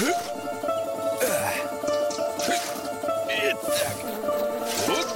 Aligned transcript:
Итак, 0.00 0.16
вот 4.86 5.08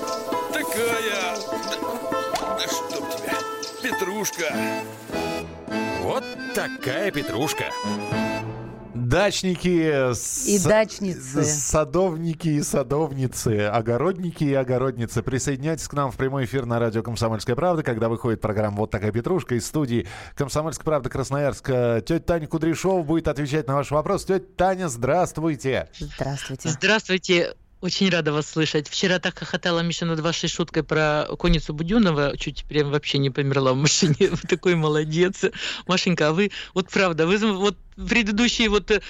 такая... 0.52 1.36
Да, 1.70 2.56
да 2.58 2.66
чтоб 2.68 3.08
тебя, 3.16 3.38
петрушка. 3.82 4.54
Вот 6.02 6.24
такая 6.54 7.10
петрушка. 7.10 7.72
Дачники, 9.04 9.68
И 9.68 10.14
с- 10.58 10.64
дачницы. 10.64 11.44
садовники 11.44 12.48
и 12.48 12.62
садовницы, 12.62 13.66
огородники 13.66 14.44
и 14.44 14.54
огородницы. 14.54 15.22
Присоединяйтесь 15.22 15.88
к 15.88 15.92
нам 15.92 16.10
в 16.10 16.16
прямой 16.16 16.46
эфир 16.46 16.64
на 16.66 16.78
радио 16.78 17.02
«Комсомольская 17.02 17.54
правда», 17.54 17.82
когда 17.82 18.08
выходит 18.08 18.40
программа 18.40 18.78
«Вот 18.78 18.90
такая 18.90 19.12
петрушка» 19.12 19.56
из 19.56 19.66
студии 19.66 20.06
«Комсомольская 20.36 20.84
правда» 20.84 21.10
Красноярск. 21.10 21.66
Тетя 21.66 22.18
Таня 22.20 22.46
Кудряшова 22.46 23.02
будет 23.02 23.28
отвечать 23.28 23.66
на 23.68 23.74
ваш 23.74 23.90
вопрос. 23.90 24.24
Тетя 24.24 24.44
Таня, 24.56 24.88
здравствуйте. 24.88 25.88
Здравствуйте. 25.98 26.68
Здравствуйте. 26.70 27.54
Очень 27.80 28.08
рада 28.08 28.32
вас 28.32 28.46
слышать. 28.46 28.88
Вчера 28.88 29.18
так 29.18 29.38
хохотала 29.38 29.80
Миша 29.80 30.06
над 30.06 30.18
вашей 30.20 30.48
шуткой 30.48 30.84
про 30.84 31.26
конницу 31.38 31.74
Буденова. 31.74 32.34
Чуть 32.38 32.64
прям 32.64 32.90
вообще 32.90 33.18
не 33.18 33.28
померла 33.28 33.74
в 33.74 33.76
машине. 33.76 34.14
Вы 34.30 34.38
такой 34.48 34.74
молодец. 34.74 35.44
Машенька, 35.86 36.28
а 36.28 36.32
вы, 36.32 36.50
вот 36.72 36.88
правда, 36.88 37.26
вы 37.26 37.36
вот 37.52 37.76
предыдущий 37.96 38.68
вот 38.68 38.90
э, 38.90 39.00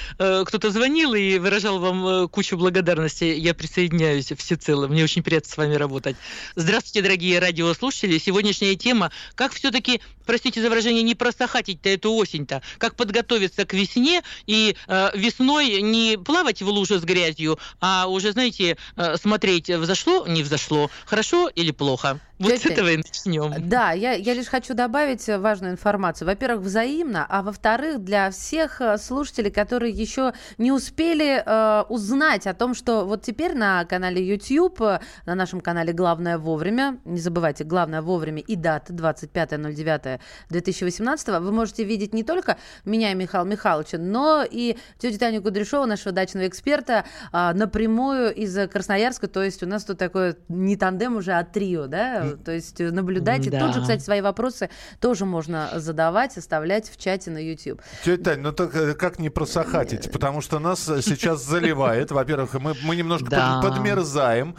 кто-то 0.45 0.71
звонил 0.71 1.15
и 1.15 1.39
выражал 1.39 1.79
вам 1.79 2.07
э, 2.07 2.29
кучу 2.29 2.57
благодарности. 2.57 3.25
Я 3.25 3.55
присоединяюсь 3.55 4.33
всецело. 4.37 4.87
Мне 4.87 5.05
очень 5.05 5.23
приятно 5.23 5.51
с 5.51 5.57
вами 5.57 5.75
работать. 5.75 6.17
Здравствуйте, 6.57 7.03
дорогие 7.03 7.39
радиослушатели. 7.39 8.19
Сегодняшняя 8.19 8.75
тема, 8.77 9.11
как 9.35 9.53
все-таки, 9.53 10.01
простите 10.27 10.63
за 10.63 10.69
выражение, 10.69 11.03
не 11.03 11.15
просохатить-то 11.15 11.89
эту 11.89 12.13
осень-то, 12.13 12.63
как 12.79 12.97
подготовиться 12.97 13.65
к 13.65 13.73
весне 13.75 14.23
и 14.47 14.77
э, 14.87 15.11
весной 15.15 15.81
не 15.81 16.19
плавать 16.19 16.63
в 16.63 16.69
луже 16.69 16.99
с 16.99 17.05
грязью, 17.05 17.59
а 17.81 18.07
уже, 18.07 18.33
знаете, 18.33 18.77
э, 18.97 19.17
смотреть, 19.17 19.71
взошло, 19.71 20.27
не 20.27 20.43
взошло, 20.43 20.91
хорошо 21.07 21.49
или 21.49 21.71
плохо. 21.71 22.21
Вот 22.39 22.51
с 22.51 22.61
Тетя, 22.61 22.73
этого 22.75 22.89
и 22.89 22.97
начнем. 22.97 23.69
Да, 23.69 23.93
я, 23.93 24.13
я 24.13 24.35
лишь 24.35 24.49
хочу 24.49 24.75
добавить 24.75 25.27
важную 25.29 25.73
информацию. 25.73 26.27
Во-первых, 26.27 26.63
взаимно, 26.65 27.25
а 27.29 27.43
во-вторых, 27.43 28.03
для 28.03 28.31
всех 28.33 28.74
э, 28.81 28.97
слушателей, 28.99 29.51
которые 29.51 29.93
еще 29.93 30.33
не 30.59 30.71
успели 30.73 31.43
э, 31.45 31.83
узнать 31.89 32.47
о 32.47 32.55
том, 32.55 32.75
что 32.75 33.05
вот 33.05 33.23
теперь 33.23 33.55
на 33.55 33.85
канале 33.85 34.27
YouTube, 34.27 34.81
э, 34.83 35.01
на 35.27 35.35
нашем 35.35 35.61
канале 35.61 35.93
«Главное 35.93 36.39
вовремя», 36.39 36.99
не 37.05 37.21
забывайте, 37.21 37.65
«Главное 37.65 38.01
вовремя» 38.03 38.41
и 38.41 38.57
дата 38.57 38.93
25.09.2018, 38.93 41.41
вы 41.41 41.53
можете 41.53 41.85
видеть 41.85 42.15
не 42.15 42.25
только 42.25 42.57
меня 42.85 43.13
и 43.13 43.15
Михаила 43.15 43.45
Михайловича, 43.45 43.99
но 43.99 44.45
и 44.49 44.77
тетю 44.99 45.19
Таню 45.19 45.43
Кудряшову, 45.43 45.87
нашего 45.87 46.13
дачного 46.13 46.49
эксперта, 46.49 47.05
э, 47.33 47.53
напрямую 47.55 48.35
из 48.35 48.57
Красноярска. 48.69 49.29
То 49.29 49.43
есть 49.43 49.63
у 49.63 49.67
нас 49.67 49.85
тут 49.85 49.99
такое 49.99 50.37
не 50.49 50.77
тандем 50.77 51.17
уже, 51.17 51.33
а 51.33 51.45
трио, 51.45 51.87
да? 51.87 52.33
То 52.45 52.53
есть 52.53 52.81
наблюдайте. 52.81 53.51
Да. 53.51 53.61
Тут 53.61 53.75
же, 53.75 53.81
кстати, 53.81 54.03
свои 54.03 54.21
вопросы 54.21 54.71
тоже 55.01 55.25
можно 55.25 55.71
задавать, 55.77 56.37
оставлять 56.37 56.89
в 56.89 56.97
чате 56.97 57.31
на 57.31 57.39
YouTube. 57.39 57.81
Тетя 58.05 58.25
Тань, 58.25 58.41
ну 58.41 58.53
так 58.53 58.64
э, 58.73 58.95
как 58.95 59.19
не 59.19 59.31
просохатить? 59.31 60.11
Потому 60.13 60.41
что 60.41 60.59
нас 60.59 60.89
э, 60.89 61.03
сейчас 61.03 61.45
заливает. 61.45 62.11
Во-первых, 62.11 62.55
мы, 62.55 62.75
мы 62.83 62.97
немножко 62.97 63.29
Да. 63.31 63.61
под- 63.63 63.75
подмерзаем. 63.75 64.55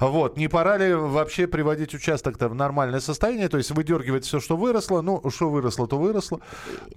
Вот. 0.00 0.38
Не 0.38 0.48
пора 0.48 0.78
ли 0.78 0.94
вообще 0.94 1.46
приводить 1.46 1.94
участок-то 1.94 2.48
в 2.48 2.54
нормальное 2.54 3.00
состояние? 3.00 3.48
То 3.48 3.58
есть 3.58 3.70
выдергивать 3.70 4.24
все, 4.24 4.40
что 4.40 4.56
выросло. 4.56 5.02
Ну, 5.02 5.22
что 5.30 5.50
выросло, 5.50 5.86
то 5.86 5.98
выросло. 5.98 6.40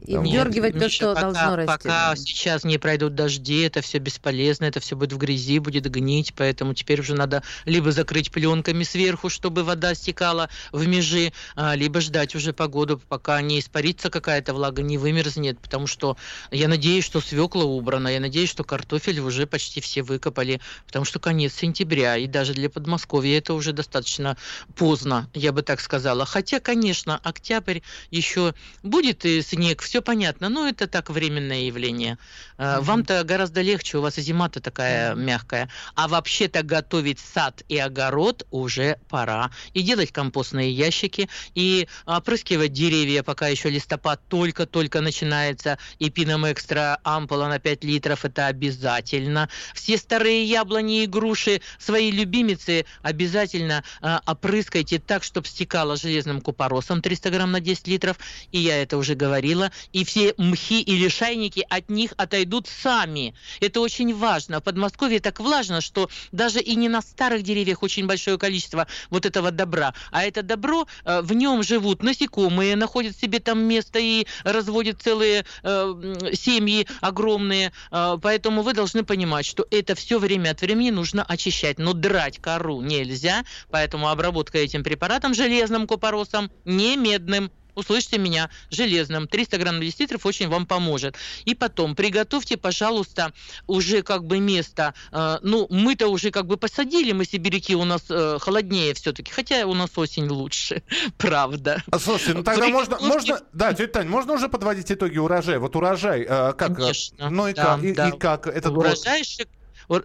И 0.05 0.15
Вот. 0.15 0.25
вдергивать 0.25 0.73
то, 0.73 0.79
Миша, 0.79 0.89
что 0.89 1.13
пока, 1.13 1.21
должно 1.21 1.55
расти. 1.57 1.67
Пока 1.67 2.09
да. 2.11 2.15
сейчас 2.15 2.63
не 2.63 2.77
пройдут 2.77 3.13
дожди, 3.13 3.61
это 3.61 3.81
все 3.81 3.97
бесполезно, 3.97 4.65
это 4.65 4.79
все 4.79 4.95
будет 4.95 5.11
в 5.11 5.17
грязи, 5.17 5.59
будет 5.59 5.89
гнить, 5.91 6.33
поэтому 6.35 6.73
теперь 6.73 7.01
уже 7.01 7.13
надо 7.13 7.43
либо 7.65 7.91
закрыть 7.91 8.31
пленками 8.31 8.83
сверху, 8.83 9.27
чтобы 9.29 9.63
вода 9.63 9.93
стекала 9.95 10.49
в 10.71 10.87
межи, 10.87 11.33
а, 11.55 11.75
либо 11.75 11.99
ждать 11.99 12.35
уже 12.35 12.53
погоду, 12.53 13.01
пока 13.09 13.41
не 13.41 13.59
испарится 13.59 14.09
какая-то 14.09 14.53
влага, 14.53 14.81
не 14.81 14.97
вымерзнет, 14.97 15.59
потому 15.59 15.87
что 15.87 16.15
я 16.51 16.69
надеюсь, 16.69 17.03
что 17.03 17.19
свекла 17.19 17.65
убрана, 17.65 18.07
я 18.07 18.21
надеюсь, 18.21 18.49
что 18.49 18.63
картофель 18.63 19.19
уже 19.19 19.45
почти 19.45 19.81
все 19.81 20.03
выкопали, 20.03 20.61
потому 20.87 21.03
что 21.03 21.19
конец 21.19 21.53
сентября, 21.53 22.15
и 22.15 22.27
даже 22.27 22.53
для 22.53 22.69
Подмосковья 22.69 22.92
это 22.97 23.53
уже 23.53 23.73
достаточно 23.73 24.37
поздно, 24.75 25.29
я 25.33 25.51
бы 25.51 25.61
так 25.61 25.79
сказала. 25.79 26.25
Хотя, 26.25 26.59
конечно, 26.59 27.19
октябрь 27.23 27.79
еще 28.11 28.53
будет 28.83 29.25
и 29.25 29.41
снег, 29.41 29.81
все 29.81 30.01
понятно, 30.01 30.49
но 30.49 30.67
это 30.67 30.87
так 30.87 31.09
временное 31.09 31.61
явление. 31.61 32.17
Э. 32.57 32.79
Вам-то 32.81 33.23
гораздо 33.23 33.61
легче, 33.61 33.97
у 33.97 34.01
вас 34.01 34.17
и 34.17 34.21
зима-то 34.21 34.59
такая 34.61 35.15
мягкая. 35.15 35.69
А 35.95 36.07
вообще-то 36.07 36.63
готовить 36.63 37.19
сад 37.19 37.63
и 37.67 37.77
огород 37.77 38.45
уже 38.51 38.97
пора. 39.09 39.51
И 39.73 39.81
делать 39.81 40.11
компостные 40.11 40.71
ящики, 40.71 41.29
и 41.55 41.87
опрыскивать 42.05 42.73
деревья, 42.73 43.23
пока 43.23 43.47
еще 43.47 43.69
листопад 43.69 44.21
только-только 44.27 45.01
начинается, 45.01 45.77
и 45.99 46.09
пином 46.09 46.51
экстра 46.51 46.99
ампула 47.03 47.47
на 47.47 47.59
5 47.59 47.83
литров, 47.83 48.25
это 48.25 48.47
обязательно. 48.47 49.49
Все 49.73 49.97
старые 49.97 50.43
яблони 50.43 51.03
и 51.03 51.07
груши, 51.07 51.61
свои 51.79 52.11
любимицы, 52.11 52.82
обязательно 53.01 53.83
э, 54.01 54.19
опрыскайте 54.25 54.99
так, 54.99 55.23
чтобы 55.23 55.47
стекало 55.47 55.95
железным 55.95 56.41
купоросом 56.41 57.01
300 57.01 57.29
грамм 57.29 57.51
на 57.51 57.59
10 57.59 57.87
литров, 57.87 58.17
и 58.51 58.59
я 58.59 58.81
это 58.81 58.97
уже 58.97 59.15
говорила, 59.15 59.71
и 59.91 60.03
все 60.03 60.33
мхи 60.37 60.81
и 60.81 60.95
лишайники 60.95 61.65
от 61.69 61.89
них 61.89 62.13
отойдут 62.17 62.67
сами. 62.67 63.33
Это 63.59 63.79
очень 63.81 64.15
важно. 64.15 64.59
В 64.59 64.63
Подмосковье 64.63 65.19
так 65.19 65.39
влажно, 65.39 65.81
что 65.81 66.09
даже 66.31 66.59
и 66.59 66.75
не 66.75 66.89
на 66.89 67.01
старых 67.01 67.43
деревьях 67.43 67.83
очень 67.83 68.07
большое 68.07 68.37
количество 68.37 68.87
вот 69.09 69.25
этого 69.25 69.51
добра, 69.51 69.93
а 70.11 70.23
это 70.23 70.43
добро, 70.43 70.87
э, 71.05 71.21
в 71.21 71.33
нем 71.33 71.63
живут 71.63 72.03
насекомые, 72.03 72.75
находят 72.75 73.17
себе 73.17 73.39
там 73.39 73.63
место 73.63 73.99
и 73.99 74.25
разводят 74.43 75.01
целые 75.01 75.45
э, 75.63 76.31
семьи 76.33 76.87
огромные, 77.01 77.71
Э, 77.91 78.17
поэтому 78.21 78.61
вы 78.61 78.73
должны 78.73 79.03
понимать, 79.03 79.45
что 79.45 79.65
это 79.69 79.95
все 79.95 80.19
время 80.19 80.51
от 80.51 80.61
времени 80.61 80.89
нужно 80.89 81.23
очищать, 81.23 81.77
но 81.77 81.93
драть 81.93 82.39
кору 82.39 82.72
нельзя, 82.81 83.43
поэтому 83.69 84.09
обработка 84.09 84.57
этим 84.57 84.83
препаратом 84.83 85.33
железным 85.33 85.87
купоросом, 85.87 86.51
не 86.65 86.95
медным, 86.97 87.51
Услышьте 87.75 88.17
меня, 88.17 88.49
железным, 88.69 89.27
300 89.27 89.57
грамм 89.57 89.79
на 89.79 89.81
10 89.85 89.99
литров 90.01 90.25
очень 90.25 90.47
вам 90.47 90.65
поможет. 90.65 91.15
И 91.45 91.55
потом 91.55 91.95
приготовьте, 91.95 92.57
пожалуйста, 92.57 93.33
уже 93.67 94.03
как 94.03 94.25
бы 94.25 94.39
место. 94.39 94.93
э, 95.11 95.39
ну, 95.41 95.67
мы-то 95.69 96.07
уже 96.07 96.29
как 96.31 96.45
бы 96.45 96.57
посадили, 96.57 97.11
мы 97.13 97.25
сибиряки, 97.25 97.75
у 97.75 97.83
нас 97.83 98.03
э, 98.09 98.37
холоднее 98.39 98.93
все-таки, 98.93 99.31
хотя 99.31 99.65
у 99.65 99.73
нас 99.73 99.89
осень 99.97 100.27
лучше, 100.27 100.83
правда. 101.17 101.81
А, 101.91 101.97
слушайте, 101.99 102.33
ну 102.35 102.43
тогда 102.43 102.67
можно, 102.67 102.99
можно, 102.99 103.39
да, 103.53 103.73
тетя 103.73 103.93
Тань, 103.93 104.07
можно 104.07 104.33
уже 104.33 104.49
подводить 104.49 104.91
итоги 104.91 105.17
урожая? 105.17 105.59
Вот 105.59 105.75
урожай, 105.75 106.21
э, 106.21 106.53
как? 106.53 106.71
э, 106.71 106.75
Конечно, 106.75 107.29
ну 107.29 107.47
и 107.47 107.53
да, 107.53 107.63
как? 107.63 107.83
И, 107.83 107.93
да. 107.93 108.09
и 108.09 108.11
как? 108.17 108.47
Этот 108.47 108.73
год? 108.73 108.85
урожай 108.85 109.21
ур- 109.21 109.47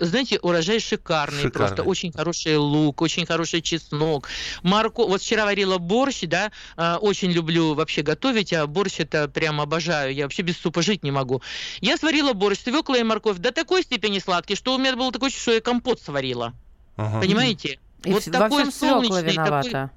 знаете, 0.01 0.39
урожай 0.41 0.81
шикарный, 0.81 1.43
Шикарный. 1.43 1.51
просто 1.69 1.83
очень 1.83 2.13
хороший 2.13 2.57
лук, 2.57 3.03
очень 3.03 3.27
хороший 3.27 3.63
чеснок, 3.63 4.29
морко. 4.63 5.07
Вот 5.07 5.23
вчера 5.23 5.45
варила 5.45 5.79
борщ, 5.79 6.23
да, 6.23 6.51
э, 6.77 6.97
очень 6.97 7.31
люблю 7.31 7.75
вообще 7.75 8.03
готовить, 8.03 8.53
а 8.53 8.67
борщ 8.67 9.01
это 9.01 9.29
прям 9.29 9.61
обожаю, 9.61 10.15
я 10.15 10.25
вообще 10.25 10.43
без 10.43 10.57
супа 10.59 10.83
жить 10.83 11.03
не 11.03 11.11
могу. 11.11 11.43
Я 11.81 11.97
сварила 11.97 12.33
борщ, 12.33 12.61
свекла 12.61 12.99
и 12.99 13.03
морковь 13.03 13.39
до 13.39 13.53
такой 13.53 13.83
степени 13.83 14.19
сладкий, 14.19 14.55
что 14.55 14.75
у 14.75 14.79
меня 14.79 14.97
было 14.97 15.13
такое 15.13 15.31
чувство, 15.31 15.53
что 15.53 15.55
я 15.55 15.61
компот 15.61 16.01
сварила, 16.01 16.55
Ага. 16.97 17.21
понимаете? 17.21 17.79
И 18.05 18.13
вот 18.13 18.27
во 18.27 18.33
такой 18.33 18.71
всем 18.71 18.73
солнечный, 18.73 19.35
такой-. 19.35 19.91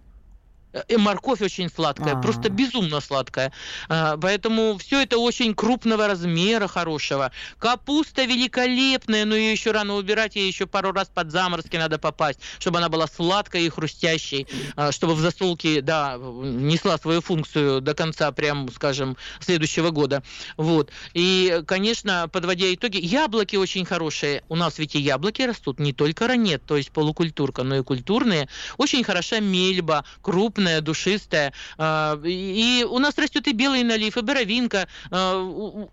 И 0.88 0.98
морковь 0.98 1.42
очень 1.42 1.70
сладкая, 1.70 2.16
А. 2.16 2.22
просто 2.22 2.50
безумно 2.50 3.02
сладкая. 3.02 3.52
А, 3.90 4.18
Поэтому 4.18 4.78
все 4.78 5.02
это 5.02 5.18
очень 5.18 5.54
крупного 5.54 6.08
размера, 6.08 6.68
хорошего. 6.68 7.32
Капуста 7.60 8.24
великолепная, 8.24 9.26
но 9.26 9.36
ее 9.36 9.52
еще 9.52 9.72
рано 9.72 9.96
убирать, 9.96 10.36
ей 10.36 10.48
еще 10.48 10.68
пару 10.68 10.92
раз 10.92 11.10
под 11.14 11.32
заморозки 11.32 11.76
надо 11.76 11.98
попасть, 12.00 12.40
чтобы 12.60 12.78
она 12.78 12.90
была 12.90 13.08
сладкой 13.08 13.66
и 13.66 13.70
хрустящей, 13.70 14.48
а, 14.76 14.92
чтобы 14.92 15.16
в 15.16 15.20
засолке, 15.20 15.82
да, 15.82 16.18
несла 16.18 16.98
свою 16.98 17.22
функцию 17.22 17.82
до 17.82 17.94
конца, 17.94 18.32
прям, 18.32 18.72
скажем, 18.72 19.18
следующего 19.40 19.90
года. 19.90 20.24
Вот. 20.58 20.92
И, 21.14 21.62
конечно, 21.68 22.30
подводя 22.32 22.74
итоги, 22.74 22.98
яблоки 22.98 23.56
очень 23.58 23.86
хорошие. 23.86 24.44
У 24.48 24.56
нас 24.56 24.80
ведь 24.80 24.96
и 24.96 25.00
яблоки 25.00 25.42
растут, 25.42 25.80
не 25.80 25.94
только 25.94 26.28
ранет, 26.28 26.64
то 26.66 26.78
есть 26.78 26.92
полукультурка, 26.92 27.64
но 27.64 27.78
и 27.78 27.84
культурные. 27.84 28.48
Очень 28.78 29.04
хороша 29.04 29.40
мельба, 29.40 30.06
крупная 30.22 30.61
крупная, 30.62 30.82
душистая. 30.82 31.54
А, 31.78 32.20
и 32.24 32.86
у 32.90 33.00
нас 33.00 33.18
растет 33.18 33.48
и 33.48 33.54
белый 33.54 33.84
налив, 33.84 34.18
и 34.18 34.22
боровинка. 34.22 34.88
А, 35.10 35.38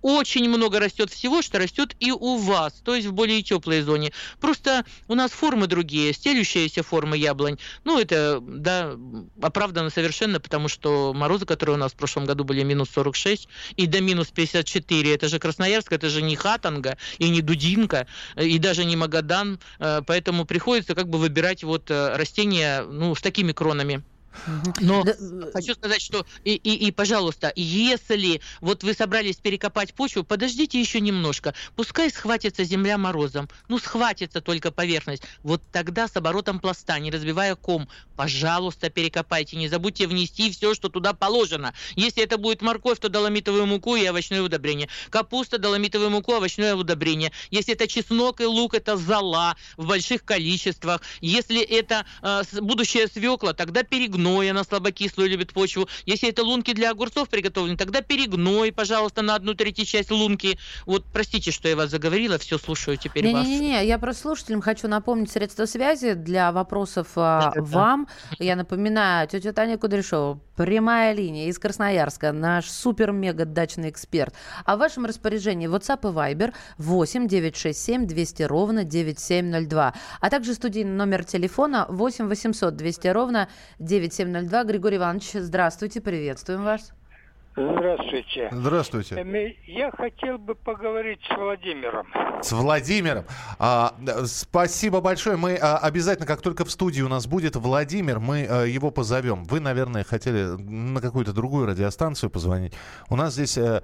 очень 0.02 0.48
много 0.48 0.78
растет 0.78 1.10
всего, 1.10 1.42
что 1.42 1.58
растет 1.58 1.96
и 2.00 2.10
у 2.10 2.36
вас, 2.36 2.74
то 2.84 2.94
есть 2.94 3.06
в 3.08 3.12
более 3.12 3.42
теплой 3.42 3.82
зоне. 3.82 4.12
Просто 4.40 4.84
у 5.08 5.14
нас 5.14 5.30
формы 5.30 5.66
другие, 5.66 6.12
стелющиеся 6.12 6.82
формы 6.82 7.16
яблонь. 7.16 7.58
Ну, 7.84 7.98
это, 7.98 8.40
да, 8.40 8.94
оправдано 9.40 9.90
совершенно, 9.90 10.40
потому 10.40 10.68
что 10.68 11.12
морозы, 11.14 11.46
которые 11.46 11.76
у 11.76 11.78
нас 11.78 11.92
в 11.92 11.96
прошлом 11.96 12.26
году 12.26 12.44
были 12.44 12.62
минус 12.62 12.90
46 12.94 13.48
и 13.76 13.86
до 13.86 14.00
минус 14.00 14.28
54, 14.28 15.14
это 15.14 15.28
же 15.28 15.38
Красноярск, 15.38 15.92
это 15.92 16.08
же 16.08 16.22
не 16.22 16.36
Хатанга 16.36 16.98
и 17.18 17.28
не 17.30 17.40
Дудинка, 17.40 18.06
и 18.36 18.58
даже 18.58 18.84
не 18.84 18.96
Магадан, 18.96 19.58
поэтому 19.78 20.44
приходится 20.44 20.94
как 20.94 21.08
бы 21.08 21.18
выбирать 21.18 21.64
вот 21.64 21.90
э, 21.90 22.16
растения, 22.16 22.82
ну, 22.82 23.14
с 23.14 23.20
такими 23.20 23.52
кронами. 23.52 24.02
Но 24.80 25.04
да. 25.04 25.14
хочу 25.52 25.74
сказать, 25.74 26.00
что 26.00 26.26
и, 26.44 26.54
и, 26.54 26.86
и, 26.86 26.90
пожалуйста, 26.90 27.52
если 27.56 28.40
вот 28.60 28.82
вы 28.82 28.94
собрались 28.94 29.36
перекопать 29.36 29.94
почву, 29.94 30.24
подождите 30.24 30.80
еще 30.80 31.00
немножко. 31.00 31.54
Пускай 31.76 32.10
схватится 32.10 32.64
земля 32.64 32.98
морозом. 32.98 33.48
Ну, 33.68 33.78
схватится 33.78 34.40
только 34.40 34.70
поверхность. 34.70 35.22
Вот 35.42 35.62
тогда 35.72 36.08
с 36.08 36.16
оборотом 36.16 36.60
пласта, 36.60 36.98
не 36.98 37.10
разбивая 37.10 37.56
ком, 37.56 37.88
пожалуйста, 38.16 38.90
перекопайте. 38.90 39.56
Не 39.56 39.68
забудьте 39.68 40.06
внести 40.06 40.50
все, 40.50 40.74
что 40.74 40.88
туда 40.88 41.12
положено. 41.12 41.74
Если 41.96 42.22
это 42.22 42.38
будет 42.38 42.62
морковь, 42.62 42.98
то 42.98 43.08
доломитовую 43.08 43.66
муку 43.66 43.96
и 43.96 44.08
овощное 44.08 44.42
удобрение. 44.42 44.88
Капуста, 45.10 45.58
доломитовую 45.58 46.10
муку, 46.10 46.32
овощное 46.32 46.74
удобрение. 46.74 47.32
Если 47.50 47.74
это 47.74 47.86
чеснок 47.88 48.40
и 48.40 48.44
лук, 48.44 48.74
это 48.74 48.96
зола 48.96 49.56
в 49.76 49.86
больших 49.86 50.24
количествах. 50.24 51.02
Если 51.20 51.60
это 51.60 52.06
э, 52.22 52.42
будущая 52.60 53.08
свекла, 53.08 53.52
тогда 53.52 53.82
перегной 54.18 54.28
гной, 54.28 54.50
она 54.50 54.64
слабокислую 54.64 55.28
любит 55.28 55.52
почву. 55.52 55.88
Если 56.06 56.28
это 56.28 56.42
лунки 56.42 56.72
для 56.74 56.90
огурцов 56.90 57.28
приготовлены, 57.28 57.76
тогда 57.76 58.02
перегной, 58.02 58.72
пожалуйста, 58.72 59.22
на 59.22 59.34
одну 59.34 59.54
третью 59.54 59.84
часть 59.84 60.10
лунки. 60.10 60.58
Вот 60.86 61.04
простите, 61.12 61.50
что 61.50 61.68
я 61.68 61.76
вас 61.76 61.90
заговорила, 61.90 62.38
все 62.38 62.58
слушаю 62.58 62.96
теперь 62.96 63.24
не, 63.24 63.32
вас. 63.32 63.46
Не-не-не, 63.46 63.86
я 63.86 63.98
просто 63.98 64.22
слушателям 64.22 64.60
хочу 64.60 64.88
напомнить 64.88 65.30
средства 65.30 65.66
связи 65.66 66.14
для 66.14 66.52
вопросов 66.52 67.08
а, 67.16 67.52
да, 67.54 67.62
вам. 67.62 68.08
Да. 68.30 68.44
Я 68.44 68.56
напоминаю, 68.56 69.28
тетя 69.28 69.52
Таня 69.52 69.78
Кудряшова, 69.78 70.40
прямая 70.56 71.14
линия 71.14 71.48
из 71.48 71.58
Красноярска, 71.58 72.32
наш 72.32 72.70
супер-мега 72.70 73.44
дачный 73.44 73.90
эксперт. 73.90 74.34
А 74.64 74.76
в 74.76 74.78
вашем 74.80 75.06
распоряжении 75.06 75.68
WhatsApp 75.68 76.00
и 76.02 76.34
Viber 76.34 76.52
8 76.78 77.28
967 77.28 78.06
200 78.06 78.42
ровно 78.42 78.84
9702. 78.84 79.94
А 80.20 80.30
также 80.30 80.54
студийный 80.54 80.92
номер 80.92 81.24
телефона 81.24 81.86
8 81.88 82.28
800 82.28 82.76
200 82.76 83.08
ровно 83.08 83.48
9702. 83.78 84.07
9702. 84.08 84.64
Григорий 84.64 84.96
Иванович, 84.96 85.32
здравствуйте, 85.34 86.00
приветствуем 86.00 86.64
вас. 86.64 86.92
Здравствуйте. 87.58 88.48
Здравствуйте. 88.52 89.14
Эм, 89.16 89.34
я 89.66 89.90
хотел 89.90 90.38
бы 90.38 90.54
поговорить 90.54 91.18
с 91.28 91.36
Владимиром. 91.36 92.06
С 92.40 92.52
Владимиром. 92.52 93.24
А, 93.58 93.94
спасибо 94.26 95.00
большое. 95.00 95.36
Мы 95.36 95.56
а, 95.56 95.78
обязательно, 95.78 96.26
как 96.26 96.40
только 96.40 96.64
в 96.64 96.70
студии 96.70 97.02
у 97.02 97.08
нас 97.08 97.26
будет 97.26 97.56
Владимир, 97.56 98.20
мы 98.20 98.46
а, 98.48 98.64
его 98.64 98.92
позовем. 98.92 99.42
Вы, 99.44 99.58
наверное, 99.58 100.04
хотели 100.04 100.44
на 100.56 101.00
какую-то 101.00 101.32
другую 101.32 101.66
радиостанцию 101.66 102.30
позвонить. 102.30 102.74
У 103.08 103.16
нас 103.16 103.32
здесь 103.32 103.58
а, 103.58 103.82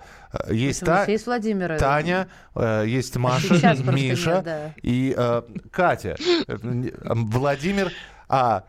есть, 0.51 0.85
та... 0.85 1.05
есть 1.07 1.27
Владимир. 1.27 1.77
Таня, 1.79 2.29
а, 2.55 2.85
есть 2.85 3.17
Маша, 3.17 3.55
Миша 3.93 4.35
нет, 4.37 4.45
да. 4.45 4.75
и 4.83 5.15
а, 5.17 5.45
Катя. 5.73 6.17
Владимир. 6.47 7.91
А, 8.29 8.65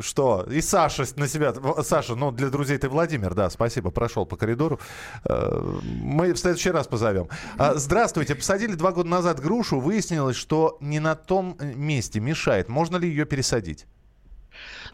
что? 0.00 0.46
И 0.50 0.60
Саша 0.60 1.04
на 1.16 1.28
себя... 1.28 1.54
Саша, 1.82 2.14
ну, 2.14 2.30
для 2.30 2.48
друзей 2.48 2.78
ты 2.78 2.88
Владимир, 2.88 3.34
да, 3.34 3.50
спасибо, 3.50 3.90
прошел 3.90 4.26
по 4.26 4.36
коридору. 4.36 4.80
Э, 5.24 5.80
мы 5.84 6.32
в 6.32 6.38
следующий 6.38 6.70
раз 6.70 6.86
позовем. 6.86 7.28
А, 7.58 7.74
здравствуйте. 7.74 8.34
Посадили 8.34 8.74
два 8.74 8.92
года 8.92 9.08
назад 9.08 9.40
грушу. 9.40 9.80
Выяснилось, 9.80 10.36
что 10.36 10.76
не 10.80 11.00
на 11.00 11.14
том 11.14 11.56
месте 11.60 12.20
мешает. 12.20 12.68
Можно 12.68 12.96
ли 12.96 13.08
ее 13.08 13.24
пересадить? 13.24 13.86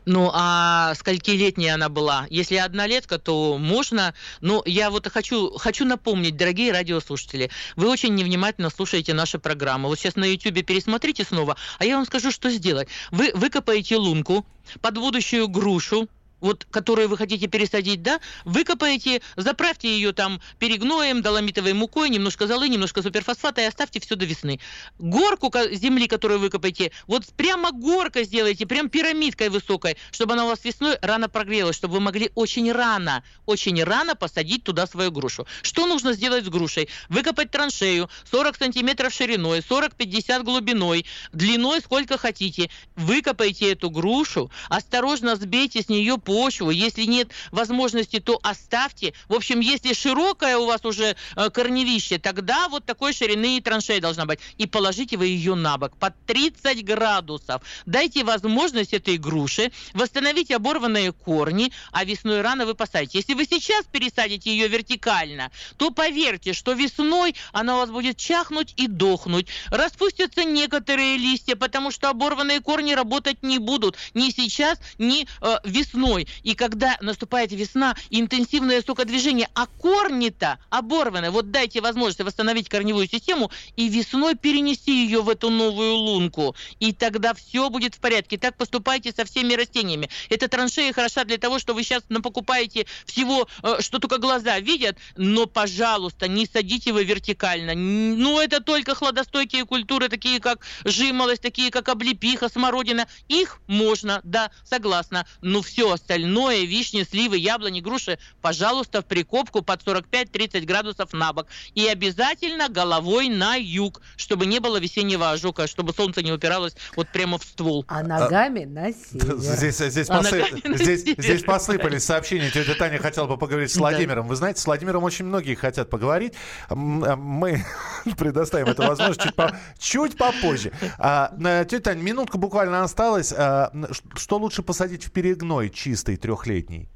Ну, 0.07 0.31
а 0.33 0.95
сколькилетняя 0.95 1.75
она 1.75 1.89
была? 1.89 2.27
Если 2.31 2.57
однолетка, 2.57 3.19
то 3.19 3.59
можно. 3.59 4.15
Но 4.41 4.63
я 4.65 4.91
вот 4.91 5.07
хочу, 5.09 5.57
хочу 5.59 5.85
напомнить, 5.85 6.37
дорогие 6.37 6.73
радиослушатели, 6.73 7.51
вы 7.77 7.89
очень 7.89 8.15
невнимательно 8.15 8.71
слушаете 8.71 9.15
наши 9.15 9.39
программы. 9.39 9.89
Вот 9.89 9.99
сейчас 9.99 10.17
на 10.17 10.25
YouTube 10.25 10.65
пересмотрите 10.65 11.25
снова, 11.25 11.57
а 11.79 11.85
я 11.85 11.97
вам 11.97 12.07
скажу, 12.07 12.31
что 12.31 12.51
сделать. 12.51 12.89
Вы 13.11 13.31
выкопаете 13.35 13.97
лунку 13.97 14.47
под 14.81 14.95
будущую 14.95 15.49
грушу, 15.49 16.09
вот, 16.41 16.67
которую 16.71 17.09
вы 17.09 17.17
хотите 17.17 17.47
пересадить, 17.47 18.03
да, 18.03 18.21
выкопаете, 18.45 19.23
заправьте 19.37 19.89
ее 19.89 20.13
там 20.13 20.41
перегноем, 20.59 21.23
доломитовой 21.23 21.73
мукой, 21.73 22.11
немножко 22.11 22.47
золы, 22.47 22.69
немножко 22.69 23.03
суперфосфата 23.03 23.61
и 23.61 23.65
оставьте 23.65 24.01
все 24.01 24.17
до 24.17 24.25
весны. 24.25 24.61
Горку 24.99 25.53
земли, 25.73 26.07
которую 26.07 26.41
выкопаете, 26.41 26.93
вот 27.07 27.27
прямо 27.37 27.73
горка 27.73 28.25
сделайте, 28.25 28.67
прям 28.67 28.89
пирамидкой 28.89 29.49
высокой, 29.49 29.97
чтобы 30.11 30.35
она 30.35 30.45
у 30.45 30.49
вас 30.49 30.65
весной 30.65 30.99
рано 31.03 31.29
прогрелась, 31.29 31.77
чтобы 31.77 31.95
вы 31.95 32.01
могли 32.01 32.31
очень 32.35 32.71
рано, 32.73 33.23
очень 33.47 33.83
рано 33.83 34.15
посадить 34.15 34.65
туда 34.65 34.87
свою 34.87 35.11
грушу. 35.11 35.47
Что 35.63 35.87
нужно 35.87 36.13
сделать 36.13 36.45
с 36.45 36.49
грушей? 36.49 36.89
Выкопать 37.09 37.51
траншею 37.51 38.09
40 38.31 38.57
сантиметров 38.57 39.13
шириной, 39.13 39.61
40-50 39.61 40.43
глубиной, 40.43 41.07
длиной 41.33 41.81
сколько 41.81 42.19
хотите. 42.19 42.71
Выкопайте 42.97 43.73
эту 43.73 43.91
грушу, 43.91 44.51
осторожно 44.69 45.37
сбейте 45.37 45.83
с 45.83 45.89
нее 45.89 46.19
почву. 46.31 46.71
Если 46.71 47.07
нет 47.07 47.33
возможности, 47.51 48.21
то 48.21 48.39
оставьте. 48.45 49.15
В 49.27 49.35
общем, 49.35 49.59
если 49.59 49.95
широкое 49.95 50.59
у 50.59 50.67
вас 50.67 50.85
уже 50.85 51.17
э, 51.35 51.51
корневище, 51.51 52.19
тогда 52.19 52.69
вот 52.69 52.85
такой 52.85 53.13
ширины 53.13 53.57
и 53.57 53.61
траншея 53.61 54.01
должна 54.01 54.27
быть. 54.27 54.39
И 54.57 54.67
положите 54.67 55.17
вы 55.17 55.27
ее 55.27 55.57
на 55.57 55.77
бок 55.77 55.97
под 55.97 56.15
30 56.27 56.85
градусов. 56.85 57.63
Дайте 57.85 58.23
возможность 58.23 58.95
этой 58.95 59.17
груши 59.17 59.73
восстановить 59.93 60.53
оборванные 60.53 61.11
корни, 61.11 61.73
а 61.91 62.05
весной 62.05 62.43
рано 62.43 62.65
вы 62.65 62.75
посадите. 62.75 63.19
Если 63.19 63.35
вы 63.35 63.45
сейчас 63.45 63.85
пересадите 63.91 64.53
ее 64.53 64.69
вертикально, 64.69 65.51
то 65.79 65.91
поверьте, 65.91 66.53
что 66.53 66.75
весной 66.75 67.35
она 67.53 67.75
у 67.75 67.79
вас 67.79 67.91
будет 67.91 68.19
чахнуть 68.19 68.73
и 68.77 68.87
дохнуть. 68.87 69.49
Распустятся 69.67 70.45
некоторые 70.45 71.17
листья, 71.17 71.57
потому 71.57 71.91
что 71.91 72.09
оборванные 72.09 72.61
корни 72.61 72.93
работать 72.93 73.43
не 73.43 73.59
будут 73.59 73.97
ни 74.15 74.31
сейчас, 74.31 74.79
ни 74.99 75.27
э, 75.41 75.57
весной 75.65 76.20
зимой, 76.21 76.29
и 76.43 76.55
когда 76.55 76.97
наступает 77.01 77.53
весна, 77.53 77.97
интенсивное 78.11 78.83
сокодвижение, 78.83 79.49
а 79.55 79.67
корни-то 79.67 80.59
оборваны. 80.71 81.31
Вот 81.31 81.51
дайте 81.51 81.81
возможность 81.81 82.21
восстановить 82.21 82.69
корневую 82.69 83.09
систему 83.09 83.51
и 83.77 83.89
весной 83.89 84.35
перенести 84.35 85.05
ее 85.05 85.23
в 85.23 85.29
эту 85.29 85.51
новую 85.51 85.95
лунку. 85.95 86.55
И 86.81 86.93
тогда 86.93 87.35
все 87.35 87.71
будет 87.71 87.95
в 87.95 88.01
порядке. 88.01 88.39
Так 88.39 88.57
поступайте 88.57 89.13
со 89.13 89.25
всеми 89.25 89.55
растениями. 89.55 90.09
Эта 90.29 90.49
траншея 90.49 90.93
хороша 90.93 91.25
для 91.25 91.39
того, 91.39 91.59
что 91.59 91.75
вы 91.75 91.83
сейчас 91.83 92.03
покупаете 92.23 92.87
всего, 93.07 93.49
э, 93.63 93.77
что 93.81 93.99
только 93.99 94.19
глаза 94.19 94.59
видят, 94.61 94.97
но, 95.17 95.47
пожалуйста, 95.47 96.29
не 96.29 96.47
садите 96.47 96.93
вы 96.93 97.05
вертикально. 97.05 97.75
Ну, 97.75 98.41
это 98.41 98.61
только 98.61 98.95
хладостойкие 98.95 99.65
культуры, 99.65 100.09
такие 100.09 100.41
как 100.41 100.61
жимолость, 100.85 101.43
такие 101.43 101.71
как 101.71 101.89
облепиха, 101.89 102.49
смородина. 102.49 103.07
Их 103.29 103.61
можно, 103.67 104.21
да, 104.25 104.51
согласна. 104.65 105.27
Но 105.41 105.63
все 105.63 105.93
остальное, 105.93 106.10
вишни, 106.17 107.03
сливы, 107.03 107.39
яблони, 107.39 107.81
груши, 107.81 108.19
пожалуйста, 108.41 109.03
в 109.03 109.05
прикопку 109.07 109.63
под 109.63 109.83
45-30 109.83 110.65
градусов 110.65 111.13
на 111.13 111.33
бок. 111.33 111.47
И 111.75 111.87
обязательно 111.87 112.69
головой 112.69 113.29
на 113.29 113.57
юг, 113.57 114.01
чтобы 114.17 114.47
не 114.47 114.61
было 114.61 114.79
весеннего 114.79 115.31
ожога, 115.31 115.67
чтобы 115.67 115.93
солнце 115.93 116.23
не 116.23 116.33
упиралось 116.33 116.75
вот 116.97 117.09
прямо 117.09 117.39
в 117.39 117.45
ствол. 117.45 117.85
А 117.89 118.03
ногами 118.03 118.65
а, 118.65 118.69
на 118.69 118.93
север. 118.93 119.39
Здесь, 119.39 119.77
здесь, 119.77 120.11
а 120.11 120.23
здесь, 120.23 121.01
здесь 121.19 121.43
посыпались 121.43 122.05
сообщения. 122.05 122.51
Тетя 122.51 122.75
Таня 122.75 122.99
хотела 122.99 123.27
бы 123.27 123.37
поговорить 123.37 123.71
с 123.71 123.77
Владимиром. 123.77 124.27
Вы 124.27 124.37
знаете, 124.37 124.61
с 124.61 124.67
Владимиром 124.67 125.05
очень 125.05 125.25
многие 125.25 125.55
хотят 125.55 125.91
поговорить. 125.91 126.35
Мы 126.69 127.65
предоставим 128.19 128.69
эту 128.69 128.83
возможность 128.83 129.23
чуть, 129.23 129.35
по... 129.35 129.57
чуть 129.79 130.17
попозже. 130.17 130.73
А, 130.99 131.33
тетя 131.65 131.81
Таня, 131.81 132.03
минутка 132.03 132.39
буквально 132.39 132.83
осталась. 132.83 133.33
А, 133.37 133.73
что 134.17 134.39
лучше 134.39 134.63
посадить 134.63 135.05
в 135.05 135.11
перегной 135.11 135.71
чистый 135.71 136.00
трехлетний? 136.17 136.89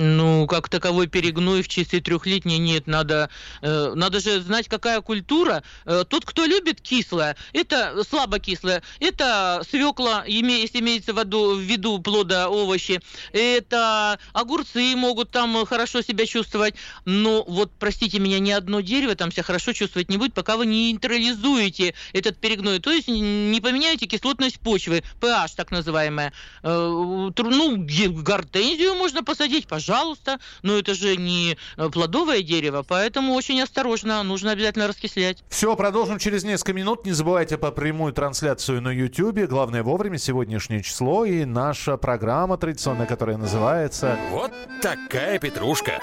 Ну, 0.00 0.46
как 0.46 0.68
таковой 0.68 1.08
перегной 1.08 1.60
в 1.60 1.66
чистый 1.66 2.00
трехлетний 2.00 2.58
нет. 2.58 2.86
Надо, 2.86 3.30
э, 3.62 3.94
надо 3.96 4.20
же 4.20 4.40
знать, 4.40 4.68
какая 4.68 5.00
культура. 5.00 5.64
Э, 5.86 6.04
тот, 6.08 6.24
кто 6.24 6.44
любит 6.44 6.80
кислое, 6.80 7.36
это 7.52 8.04
слабо 8.08 8.38
кислое, 8.38 8.84
это 9.00 9.60
свекла, 9.68 10.22
име, 10.24 10.60
если 10.60 10.78
имеется 10.78 11.12
в 11.12 11.18
виду, 11.18 11.56
в 11.56 11.58
виду 11.58 11.98
плода, 11.98 12.48
овощи, 12.48 13.00
это 13.32 14.20
огурцы 14.32 14.94
могут 14.94 15.32
там 15.32 15.66
хорошо 15.66 16.00
себя 16.00 16.26
чувствовать. 16.26 16.76
Но 17.04 17.42
вот, 17.48 17.72
простите 17.76 18.20
меня, 18.20 18.38
ни 18.38 18.52
одно 18.52 18.80
дерево 18.80 19.16
там 19.16 19.32
себя 19.32 19.42
хорошо 19.42 19.72
чувствовать 19.72 20.10
не 20.10 20.16
будет, 20.16 20.32
пока 20.32 20.56
вы 20.56 20.66
не 20.66 20.92
нейтрализуете 20.92 21.94
этот 22.12 22.38
перегной. 22.38 22.78
То 22.78 22.92
есть 22.92 23.08
не 23.08 23.60
поменяете 23.60 24.06
кислотность 24.06 24.60
почвы, 24.60 25.02
pH 25.20 25.54
так 25.56 25.72
называемая. 25.72 26.32
Э, 26.62 27.30
ну, 27.36 27.76
гортензию 28.22 28.94
можно 28.94 29.24
посадить, 29.24 29.66
пожалуйста 29.66 29.87
пожалуйста, 29.88 30.38
но 30.62 30.78
это 30.78 30.94
же 30.94 31.16
не 31.16 31.56
э, 31.76 31.88
плодовое 31.88 32.42
дерево, 32.42 32.84
поэтому 32.86 33.34
очень 33.34 33.60
осторожно, 33.62 34.22
нужно 34.22 34.50
обязательно 34.50 34.86
раскислять. 34.86 35.42
Все, 35.48 35.74
продолжим 35.76 36.18
через 36.18 36.44
несколько 36.44 36.74
минут. 36.74 37.06
Не 37.06 37.12
забывайте 37.12 37.56
по 37.56 37.70
прямую 37.70 38.12
трансляцию 38.12 38.82
на 38.82 38.90
YouTube. 38.90 39.38
Главное 39.48 39.82
вовремя, 39.82 40.18
сегодняшнее 40.18 40.82
число 40.82 41.24
и 41.24 41.44
наша 41.46 41.96
программа 41.96 42.58
традиционная, 42.58 43.06
которая 43.06 43.38
называется... 43.38 44.18
Вот 44.30 44.52
такая 44.82 45.38
петрушка. 45.38 46.00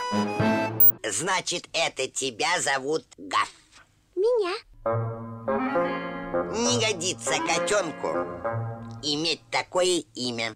Значит, 1.07 1.69
это 1.73 2.07
тебя 2.07 2.59
зовут 2.59 3.05
Гаф. 3.17 3.51
Меня. 4.15 4.55
Не 6.51 6.79
годится 6.79 7.33
котенку 7.47 8.07
иметь 9.03 9.41
такое 9.51 10.03
имя. 10.15 10.55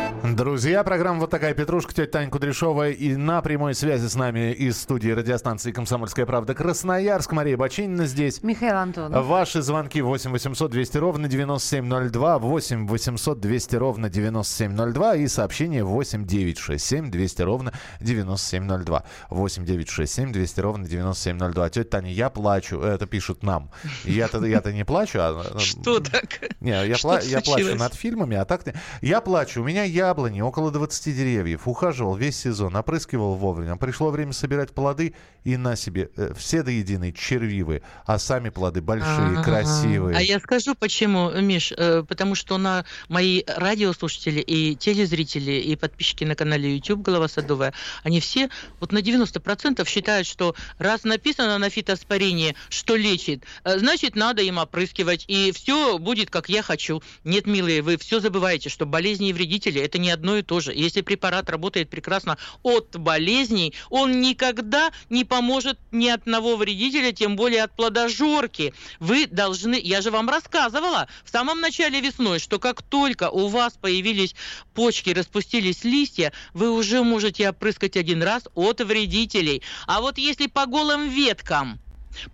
Друзья, 0.23 0.83
программа 0.83 1.21
«Вот 1.21 1.31
такая 1.31 1.55
петрушка», 1.55 1.95
тетя 1.95 2.11
Таня 2.11 2.29
Кудряшова 2.29 2.89
и 2.89 3.15
на 3.15 3.41
прямой 3.41 3.73
связи 3.73 4.05
с 4.05 4.13
нами 4.13 4.53
из 4.53 4.79
студии 4.79 5.09
радиостанции 5.09 5.71
«Комсомольская 5.71 6.27
правда» 6.27 6.53
Красноярск. 6.53 7.31
Мария 7.31 7.57
Бочинина 7.57 8.05
здесь. 8.05 8.43
Михаил 8.43 8.75
Антонов. 8.77 9.25
Ваши 9.25 9.63
звонки 9.63 9.99
8 9.99 10.29
800 10.29 10.69
200 10.69 10.97
ровно 10.99 11.27
9702, 11.27 12.37
8 12.37 12.87
800 12.87 13.39
200 13.39 13.75
ровно 13.77 14.09
9702 14.09 15.15
и 15.15 15.27
сообщение 15.27 15.83
8 15.83 16.25
967 16.27 17.09
200 17.09 17.41
ровно 17.41 17.73
9702. 17.99 19.03
8 19.31 19.65
967 19.65 20.31
200 20.31 20.59
ровно 20.59 20.87
9702. 20.87 21.69
Тетя 21.71 21.89
Таня, 21.89 22.11
я 22.11 22.29
плачу. 22.29 22.79
Это 22.79 23.07
пишут 23.07 23.41
нам. 23.41 23.71
Я-то 24.03 24.45
я-то 24.45 24.71
не 24.71 24.85
плачу. 24.85 25.17
А... 25.19 25.57
Что 25.57 25.99
так? 25.99 26.51
Не, 26.59 26.85
я, 26.87 26.95
пла- 26.95 27.25
я 27.25 27.41
плачу 27.41 27.75
над 27.75 27.95
фильмами, 27.95 28.37
а 28.37 28.45
так... 28.45 28.61
Я 29.01 29.19
плачу. 29.21 29.61
У 29.61 29.65
меня 29.65 29.83
яблони 29.83 30.10
яблони, 30.11 30.41
около 30.41 30.71
20 30.71 31.15
деревьев. 31.15 31.67
Ухаживал 31.67 32.15
весь 32.15 32.37
сезон, 32.37 32.75
опрыскивал 32.75 33.35
вовремя. 33.35 33.77
Пришло 33.77 34.09
время 34.11 34.33
собирать 34.33 34.71
плоды, 34.71 35.13
и 35.45 35.55
на 35.57 35.75
себе 35.75 36.09
э, 36.17 36.33
все 36.37 36.63
до 36.63 36.71
единой 36.71 37.13
червивые, 37.13 37.81
а 38.05 38.19
сами 38.19 38.49
плоды 38.49 38.81
большие, 38.81 39.37
А-а-а. 39.37 39.43
красивые. 39.43 40.17
А 40.17 40.21
я 40.21 40.39
скажу 40.39 40.75
почему, 40.75 41.31
Миш, 41.31 41.71
э, 41.75 42.03
потому 42.07 42.35
что 42.35 42.57
на 42.57 42.83
мои 43.07 43.43
радиослушатели 43.47 44.41
и 44.41 44.75
телезрители, 44.75 45.53
и 45.53 45.75
подписчики 45.77 46.25
на 46.25 46.35
канале 46.35 46.75
YouTube 46.75 47.01
«Голова 47.01 47.27
садовая», 47.27 47.73
они 48.03 48.19
все 48.19 48.49
вот 48.81 48.91
на 48.91 48.99
90% 48.99 49.87
считают, 49.87 50.27
что 50.27 50.55
раз 50.77 51.05
написано 51.05 51.57
на 51.57 51.69
фитоспорении, 51.69 52.55
что 52.69 52.97
лечит, 52.97 53.45
э, 53.63 53.79
значит, 53.79 54.15
надо 54.15 54.41
им 54.41 54.57
опрыскивать, 54.57 55.23
и 55.27 55.53
все 55.53 55.97
будет, 55.97 56.29
как 56.29 56.49
я 56.49 56.61
хочу. 56.61 57.01
Нет, 57.23 57.47
милые, 57.47 57.81
вы 57.81 57.97
все 57.97 58.19
забываете, 58.19 58.69
что 58.69 58.85
болезни 58.85 59.29
и 59.29 59.33
вредители– 59.33 59.81
это 59.91 59.97
не 60.01 60.09
одно 60.09 60.37
и 60.37 60.41
то 60.41 60.59
же. 60.59 60.73
Если 60.73 61.01
препарат 61.01 61.49
работает 61.49 61.89
прекрасно 61.89 62.37
от 62.63 62.97
болезней, 62.97 63.73
он 63.89 64.21
никогда 64.21 64.91
не 65.09 65.23
поможет 65.23 65.79
ни 65.91 66.07
одного 66.07 66.57
вредителя, 66.57 67.11
тем 67.11 67.35
более 67.35 67.63
от 67.63 67.75
плодожорки. 67.75 68.73
Вы 68.99 69.27
должны, 69.27 69.79
я 69.79 70.01
же 70.01 70.11
вам 70.11 70.29
рассказывала 70.29 71.07
в 71.23 71.29
самом 71.29 71.61
начале 71.61 72.01
весной, 72.01 72.39
что 72.39 72.59
как 72.59 72.81
только 72.81 73.29
у 73.29 73.47
вас 73.47 73.73
появились 73.79 74.35
почки, 74.73 75.11
распустились 75.11 75.83
листья, 75.83 76.33
вы 76.53 76.71
уже 76.71 77.03
можете 77.03 77.49
опрыскать 77.49 77.95
один 77.95 78.23
раз 78.23 78.43
от 78.55 78.81
вредителей. 78.81 79.61
А 79.87 80.01
вот 80.01 80.17
если 80.17 80.47
по 80.47 80.65
голым 80.65 81.09
веткам, 81.09 81.79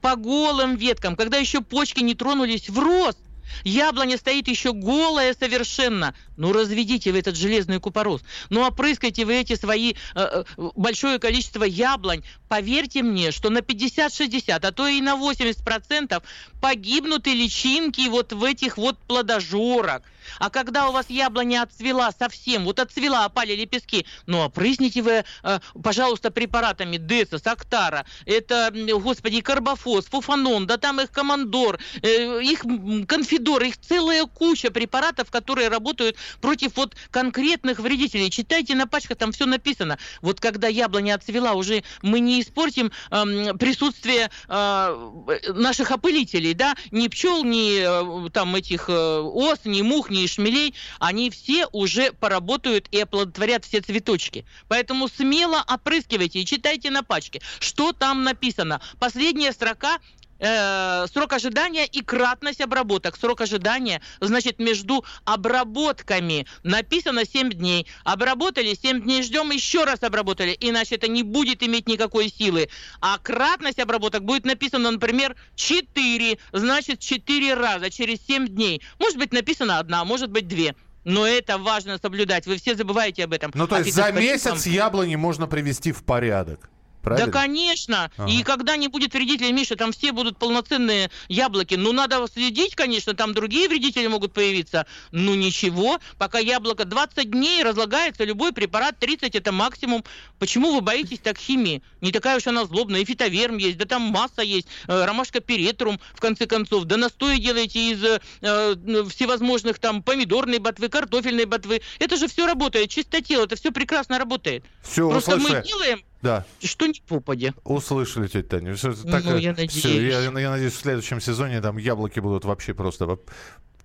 по 0.01 0.15
голым 0.15 0.75
веткам, 0.75 1.15
когда 1.15 1.37
еще 1.37 1.61
почки 1.61 1.99
не 1.99 2.15
тронулись 2.15 2.69
в 2.69 2.79
рост, 2.79 3.19
Яблоня 3.63 4.17
стоит 4.17 4.47
еще 4.47 4.73
голая 4.73 5.35
совершенно. 5.37 6.13
Ну, 6.35 6.53
разведите 6.53 7.11
вы 7.11 7.19
этот 7.19 7.35
железный 7.35 7.79
купорос. 7.79 8.21
Ну, 8.49 8.61
опрыскайте 8.61 9.25
вы 9.25 9.35
эти 9.35 9.55
свои 9.55 9.93
э, 10.15 10.43
э 10.57 10.69
большое 10.75 11.19
количество 11.19 11.63
яблонь. 11.63 12.23
Поверьте 12.47 13.03
мне, 13.03 13.31
что 13.31 13.49
на 13.49 13.59
50-60, 13.59 14.51
а 14.51 14.71
то 14.71 14.87
и 14.87 15.01
на 15.01 15.15
80% 15.15 16.21
погибнут 16.61 17.27
и 17.27 17.33
личинки 17.33 18.07
вот 18.07 18.33
в 18.33 18.43
этих 18.43 18.77
вот 18.77 18.97
плодожорах. 18.99 20.01
А 20.39 20.49
когда 20.49 20.89
у 20.89 20.91
вас 20.91 21.09
яблоня 21.09 21.63
отцвела 21.63 22.11
совсем, 22.17 22.65
вот 22.65 22.79
отцвела, 22.79 23.25
опали 23.25 23.53
лепестки, 23.53 24.05
ну, 24.25 24.43
опрысните 24.43 25.01
вы, 25.01 25.23
э, 25.43 25.59
пожалуйста, 25.81 26.31
препаратами 26.31 26.97
Деса, 26.97 27.39
Сактара, 27.39 28.05
это, 28.25 28.71
господи, 28.73 29.41
Карбофос, 29.41 30.05
Фуфанон, 30.05 30.67
да 30.67 30.77
там 30.77 31.01
их 31.01 31.11
Командор, 31.11 31.79
э, 32.01 32.41
их 32.43 32.63
Конфидор, 33.07 33.63
их 33.63 33.77
целая 33.79 34.25
куча 34.25 34.71
препаратов, 34.71 35.31
которые 35.31 35.69
работают 35.69 36.17
против 36.41 36.77
вот 36.77 36.95
конкретных 37.11 37.79
вредителей. 37.79 38.29
Читайте 38.29 38.75
на 38.75 38.87
пачках, 38.87 39.17
там 39.17 39.31
все 39.31 39.45
написано. 39.45 39.97
Вот 40.21 40.39
когда 40.39 40.67
яблоня 40.67 41.15
отцвела, 41.15 41.53
уже 41.53 41.83
мы 42.01 42.19
не 42.19 42.41
испортим 42.41 42.91
э, 43.11 43.53
присутствие 43.57 44.29
э, 44.47 45.11
наших 45.53 45.91
опылителей, 45.91 46.53
да, 46.53 46.75
ни 46.91 47.07
пчел, 47.07 47.43
ни 47.43 48.27
э, 48.27 48.29
там 48.29 48.55
этих 48.55 48.89
э, 48.89 49.19
ос, 49.19 49.59
ни 49.65 49.81
мух, 49.81 50.09
ни 50.09 50.16
шмелей, 50.25 50.73
они 50.99 51.29
все 51.29 51.67
уже 51.71 52.11
поработают 52.13 52.87
и 52.91 52.99
оплодотворят 53.01 53.65
все 53.65 53.81
цветочки. 53.81 54.45
Поэтому 54.67 55.07
смело 55.07 55.63
опрыскивайте 55.67 56.39
и 56.39 56.45
читайте 56.45 56.89
на 56.89 57.03
пачке, 57.03 57.41
что 57.59 57.91
там 57.91 58.23
написано. 58.23 58.81
Последняя 58.99 59.51
строка 59.51 59.99
э, 60.39 61.05
срок 61.11 61.33
ожидания 61.33 61.85
и 61.85 62.01
кратность 62.01 62.61
обработок. 62.61 63.17
Срок 63.17 63.41
ожидания, 63.41 64.01
значит, 64.19 64.59
между 64.59 65.03
обработками 65.25 66.45
написано 66.63 67.25
7 67.25 67.49
дней. 67.51 67.87
Обработали, 68.03 68.73
7 68.73 69.01
дней 69.01 69.23
ждем, 69.23 69.51
еще 69.51 69.83
раз 69.83 70.03
обработали, 70.03 70.55
иначе 70.59 70.95
это 70.95 71.07
не 71.07 71.23
будет 71.23 71.63
иметь 71.63 71.87
никакой 71.87 72.29
силы. 72.29 72.69
А 73.01 73.17
кратность 73.17 73.79
обработок 73.79 74.23
будет 74.23 74.45
написано, 74.45 74.91
например, 74.91 75.35
4, 75.55 76.37
значит, 76.53 76.99
4 76.99 77.53
раза 77.53 77.89
через 77.89 78.19
7 78.27 78.47
дней. 78.47 78.81
Может 78.99 79.17
быть 79.17 79.33
написано 79.33 79.79
одна, 79.79 80.05
может 80.05 80.29
быть 80.31 80.47
две. 80.47 80.75
Но 81.03 81.25
это 81.25 81.57
важно 81.57 81.97
соблюдать. 82.01 82.47
Вы 82.47 82.57
все 82.57 82.75
забываете 82.75 83.23
об 83.23 83.31
этом. 83.31 83.51
Ну, 83.53 83.65
то 83.65 83.77
есть 83.77 83.97
а 83.97 84.07
за 84.07 84.11
месяц 84.11 84.65
яблони 84.65 85.15
можно 85.15 85.47
привести 85.47 85.93
в 85.93 86.03
порядок. 86.03 86.69
Правильно? 87.07 87.31
Да, 87.31 87.39
конечно. 87.39 88.11
Ага. 88.17 88.31
И 88.31 88.43
когда 88.43 88.75
не 88.75 88.87
будет 88.87 89.13
вредителей, 89.13 89.51
Миша, 89.51 89.75
там 89.75 89.91
все 89.91 90.11
будут 90.11 90.37
полноценные 90.37 91.09
яблоки. 91.27 91.75
Ну, 91.75 91.91
надо 91.93 92.25
следить, 92.31 92.75
конечно, 92.75 93.13
там 93.13 93.33
другие 93.33 93.69
вредители 93.69 94.07
могут 94.07 94.33
появиться. 94.33 94.85
Ну, 95.11 95.35
ничего. 95.35 95.99
Пока 96.17 96.39
яблоко 96.39 96.85
20 96.85 97.31
дней 97.31 97.63
разлагается, 97.63 98.23
любой 98.23 98.51
препарат 98.53 98.99
30 98.99 99.35
это 99.35 99.51
максимум. 99.51 100.03
Почему 100.39 100.73
вы 100.73 100.81
боитесь 100.81 101.19
так 101.19 101.37
химии? 101.37 101.81
Не 102.01 102.11
такая 102.11 102.37
уж 102.37 102.47
она 102.47 102.65
злобная. 102.65 103.01
И 103.01 103.05
фитоверм 103.05 103.57
есть, 103.57 103.77
да 103.77 103.85
там 103.85 104.01
масса 104.01 104.41
есть. 104.41 104.67
Э, 104.87 105.05
ромашка 105.05 105.39
перетрум, 105.39 105.99
в 106.13 106.19
конце 106.19 106.45
концов. 106.45 106.85
Да 106.85 106.97
настои 106.97 107.37
делаете 107.37 107.91
из 107.91 108.03
э, 108.03 108.19
э 108.41 108.75
всевозможных 109.09 109.79
там 109.79 110.03
помидорной 110.03 110.59
ботвы, 110.59 110.89
картофельной 110.89 111.45
ботвы. 111.45 111.81
Это 111.99 112.17
же 112.17 112.27
все 112.27 112.45
работает. 112.45 112.89
Чистотел, 112.89 113.43
это 113.43 113.55
все 113.55 113.71
прекрасно 113.71 114.17
работает. 114.17 114.63
Все, 114.83 115.09
Просто 115.09 115.37
мы 115.37 115.63
делаем 115.63 116.01
да. 116.21 116.45
Что 116.63 116.87
не 116.87 117.01
попадя. 117.07 117.53
Услышали, 117.63 118.27
тетя 118.27 118.57
Таня. 118.57 118.73
Все, 118.73 118.93
ну, 119.03 119.11
так, 119.11 119.23
я 119.23 119.51
надеюсь. 119.51 119.71
Все, 119.71 120.07
я, 120.07 120.21
я 120.21 120.51
надеюсь, 120.51 120.73
в 120.73 120.79
следующем 120.79 121.21
сезоне 121.21 121.61
там 121.61 121.77
яблоки 121.77 122.19
будут 122.19 122.45
вообще 122.45 122.73
просто... 122.73 123.19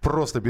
Просто... 0.00 0.42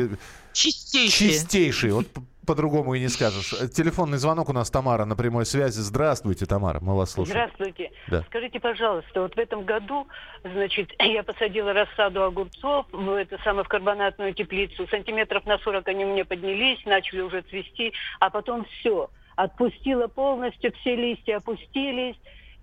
Чистейшие. 0.53 1.31
Чистейшие. 1.31 1.93
Вот 1.93 2.07
по-другому 2.47 2.95
и 2.95 3.01
не 3.01 3.09
скажешь. 3.09 3.53
Э, 3.53 3.69
Телефонный 3.69 4.19
звонок 4.19 4.49
у 4.49 4.53
нас 4.53 4.71
Тамара 4.71 5.05
на 5.05 5.15
прямой 5.15 5.47
связи. 5.47 5.79
Здравствуйте, 5.79 6.47
Тамара, 6.47 6.81
мы 6.81 6.97
вас 6.97 7.13
слушаем. 7.13 7.39
Здравствуйте. 7.39 7.93
Да. 8.09 8.23
Скажите, 8.23 8.61
пожалуйста, 8.61 9.23
вот 9.23 9.35
в 9.35 9.39
этом 9.39 9.65
году, 9.65 10.07
значит, 10.43 10.91
я 10.99 11.23
посадила 11.23 11.73
рассаду 11.73 12.25
огурцов 12.25 12.87
в 12.91 13.11
это 13.11 13.39
самое 13.45 13.65
в 13.65 13.69
карбонатную 13.69 14.35
теплицу. 14.35 14.87
Сантиметров 14.89 15.47
на 15.47 15.59
40 15.59 15.87
они 15.89 16.05
у 16.05 16.13
меня 16.13 16.25
поднялись, 16.25 16.85
начали 16.85 17.21
уже 17.21 17.43
цвести, 17.43 17.93
а 18.19 18.31
потом 18.31 18.67
все. 18.81 19.11
Отпустила 19.43 20.07
полностью, 20.07 20.73
все 20.73 20.95
листья 20.95 21.39
опустились, 21.39 22.15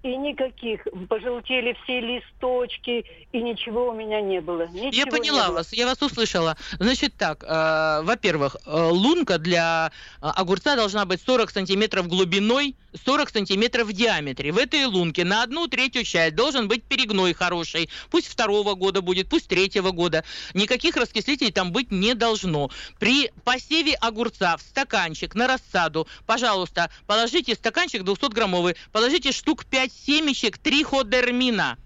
и 0.03 0.15
никаких. 0.15 0.87
Пожелтели 1.09 1.75
все 1.83 1.99
листочки, 1.99 3.05
и 3.31 3.41
ничего 3.41 3.89
у 3.89 3.93
меня 3.93 4.21
не 4.21 4.39
было. 4.39 4.67
Ничего 4.67 4.91
Я 4.91 5.05
поняла 5.07 5.47
было. 5.47 5.55
вас, 5.55 5.73
я 5.73 5.85
вас 5.85 6.01
услышала. 6.01 6.55
Значит 6.79 7.15
так, 7.17 7.43
э, 7.43 8.01
во-первых, 8.03 8.55
э, 8.65 8.89
лунка 8.91 9.37
для 9.37 9.91
э, 10.21 10.25
огурца 10.25 10.75
должна 10.75 11.05
быть 11.05 11.21
40 11.21 11.51
сантиметров 11.51 12.07
глубиной, 12.07 12.75
40 13.05 13.29
сантиметров 13.29 13.87
в 13.87 13.93
диаметре. 13.93 14.51
В 14.51 14.57
этой 14.57 14.85
лунке 14.85 15.25
на 15.25 15.43
одну 15.43 15.67
третью 15.67 16.03
часть 16.03 16.35
должен 16.35 16.67
быть 16.67 16.83
перегной 16.83 17.33
хороший. 17.33 17.89
Пусть 18.09 18.27
второго 18.27 18.75
года 18.75 19.01
будет, 19.01 19.29
пусть 19.29 19.49
третьего 19.49 19.91
года. 19.91 20.23
Никаких 20.53 20.95
раскислителей 20.95 21.51
там 21.51 21.71
быть 21.73 21.91
не 21.91 22.13
должно. 22.13 22.69
При 22.99 23.31
посеве 23.43 23.95
огурца 23.95 24.55
в 24.55 24.61
стаканчик 24.61 25.35
на 25.35 25.47
рассаду, 25.47 26.07
пожалуйста, 26.25 26.89
положите 27.05 27.53
стаканчик 27.53 28.03
200-граммовый, 28.03 28.75
положите 28.91 29.33
штук 29.33 29.65
5 29.65 29.88
семечек 29.89 30.57
триходермина. 30.57 31.77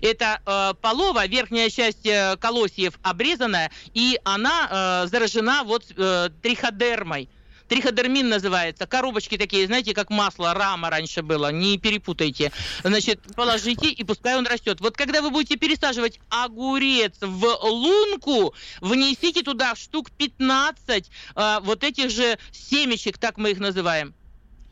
Это 0.00 0.40
э, 0.46 0.74
полова, 0.80 1.26
верхняя 1.26 1.68
часть 1.68 2.06
э, 2.06 2.36
колосьев 2.40 2.98
обрезанная, 3.02 3.70
и 3.94 4.18
она 4.24 5.04
э, 5.04 5.08
заражена 5.08 5.64
вот 5.64 5.84
э, 5.96 6.30
триходермой. 6.40 7.28
Триходермин 7.68 8.28
называется. 8.28 8.86
Коробочки 8.86 9.38
такие, 9.38 9.66
знаете, 9.66 9.94
как 9.94 10.10
масло, 10.10 10.52
рама 10.52 10.90
раньше 10.90 11.22
было. 11.22 11.50
Не 11.50 11.78
перепутайте. 11.78 12.52
Значит, 12.84 13.20
положите, 13.34 13.88
и 13.88 14.04
пускай 14.04 14.36
он 14.36 14.46
растет. 14.46 14.80
Вот 14.80 14.94
когда 14.94 15.22
вы 15.22 15.30
будете 15.30 15.56
пересаживать 15.56 16.20
огурец 16.28 17.14
в 17.22 17.44
лунку, 17.62 18.54
внесите 18.82 19.42
туда 19.42 19.74
штук 19.74 20.10
15 20.10 21.10
э, 21.34 21.58
вот 21.62 21.82
этих 21.82 22.10
же 22.10 22.38
семечек, 22.50 23.16
так 23.16 23.38
мы 23.38 23.52
их 23.52 23.58
называем 23.58 24.14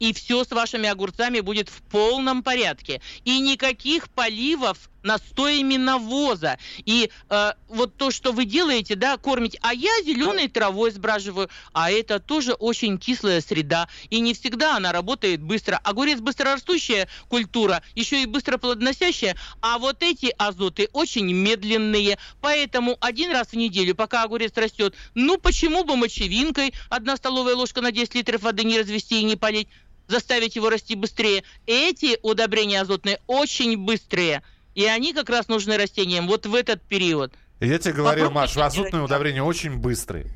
и 0.00 0.12
все 0.12 0.42
с 0.42 0.50
вашими 0.50 0.88
огурцами 0.88 1.38
будет 1.40 1.69
в 1.69 1.83
полном 1.83 2.42
порядке. 2.42 3.00
И 3.25 3.38
никаких 3.38 4.09
поливов 4.09 4.90
настоями 5.02 5.76
навоза. 5.76 6.59
И 6.85 7.11
э, 7.28 7.52
вот 7.69 7.97
то, 7.97 8.11
что 8.11 8.33
вы 8.33 8.45
делаете, 8.45 8.97
да, 8.97 9.16
кормите. 9.16 9.59
А 9.62 9.73
я 9.73 9.90
зеленой 10.04 10.49
травой 10.49 10.90
сбраживаю. 10.90 11.49
А 11.73 11.90
это 11.90 12.19
тоже 12.19 12.52
очень 12.52 12.99
кислая 12.99 13.40
среда. 13.40 13.88
И 14.09 14.21
не 14.21 14.35
всегда 14.35 14.76
она 14.76 14.92
работает 14.92 15.42
быстро. 15.42 15.76
Огурец 15.76 16.21
быстрорастущая 16.21 17.09
культура, 17.28 17.83
еще 17.95 18.23
и 18.23 18.26
быстро 18.26 18.59
плодоносящая. 18.59 19.37
А 19.61 19.78
вот 19.78 20.02
эти 20.02 20.35
азоты 20.37 20.88
очень 20.92 21.33
медленные. 21.33 22.19
Поэтому 22.40 22.97
один 23.00 23.33
раз 23.33 23.49
в 23.49 23.57
неделю, 23.57 23.95
пока 23.95 24.23
огурец 24.23 24.52
растет, 24.57 24.95
ну 25.14 25.38
почему 25.38 25.85
бы 25.85 25.97
мочевинкой 25.97 26.75
одна 26.88 27.16
столовая 27.16 27.54
ложка 27.54 27.80
на 27.80 27.92
10 27.92 28.14
литров 28.14 28.42
воды 28.42 28.64
не 28.64 28.78
развести 28.78 29.21
и 29.21 29.25
не 29.25 29.37
полить? 29.37 29.69
Заставить 30.11 30.57
его 30.57 30.69
расти 30.69 30.95
быстрее. 30.95 31.45
Эти 31.67 32.19
удобрения 32.23 32.81
азотные 32.81 33.21
очень 33.26 33.79
быстрые. 33.79 34.43
И 34.75 34.85
они 34.85 35.12
как 35.14 35.31
раз 35.31 35.49
нужны 35.49 35.76
растениям 35.76 36.26
вот 36.29 36.47
в 36.47 36.55
этот 36.55 36.83
период. 36.83 37.33
Я 37.61 37.79
тебе 37.79 37.95
говорил, 37.95 38.26
Попробуйте 38.29 38.59
Маш, 38.59 38.67
азотные 38.73 39.02
удобрения 39.02 39.43
очень 39.43 39.76
быстрые. 39.76 40.26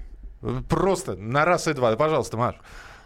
Просто 0.68 1.16
на 1.16 1.44
раз 1.44 1.68
и 1.68 1.72
два. 1.72 1.94
Пожалуйста, 1.96 2.36
Маш, 2.36 2.56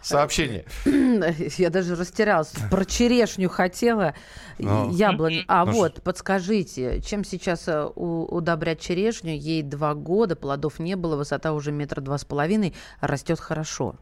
сообщение. 0.01 0.65
Я 1.57 1.69
даже 1.69 1.95
растерялась. 1.95 2.51
Про 2.69 2.83
черешню 2.83 3.47
хотела, 3.47 4.13
Ну. 4.57 4.91
яблоню. 4.91 5.43
А 5.47 5.63
Ну 5.65 5.71
вот, 5.73 6.03
подскажите, 6.03 7.01
чем 7.01 7.23
сейчас 7.23 7.67
э, 7.67 7.87
у- 7.95 8.25
удобрять 8.25 8.81
черешню? 8.81 9.31
Ей 9.37 9.61
два 9.63 9.93
года, 9.93 10.35
плодов 10.35 10.79
не 10.79 10.95
было, 10.95 11.15
высота 11.15 11.53
уже 11.53 11.71
метра 11.71 12.01
два 12.01 12.17
с 12.17 12.25
половиной, 12.25 12.73
растет 12.99 13.39
хорошо. 13.39 13.95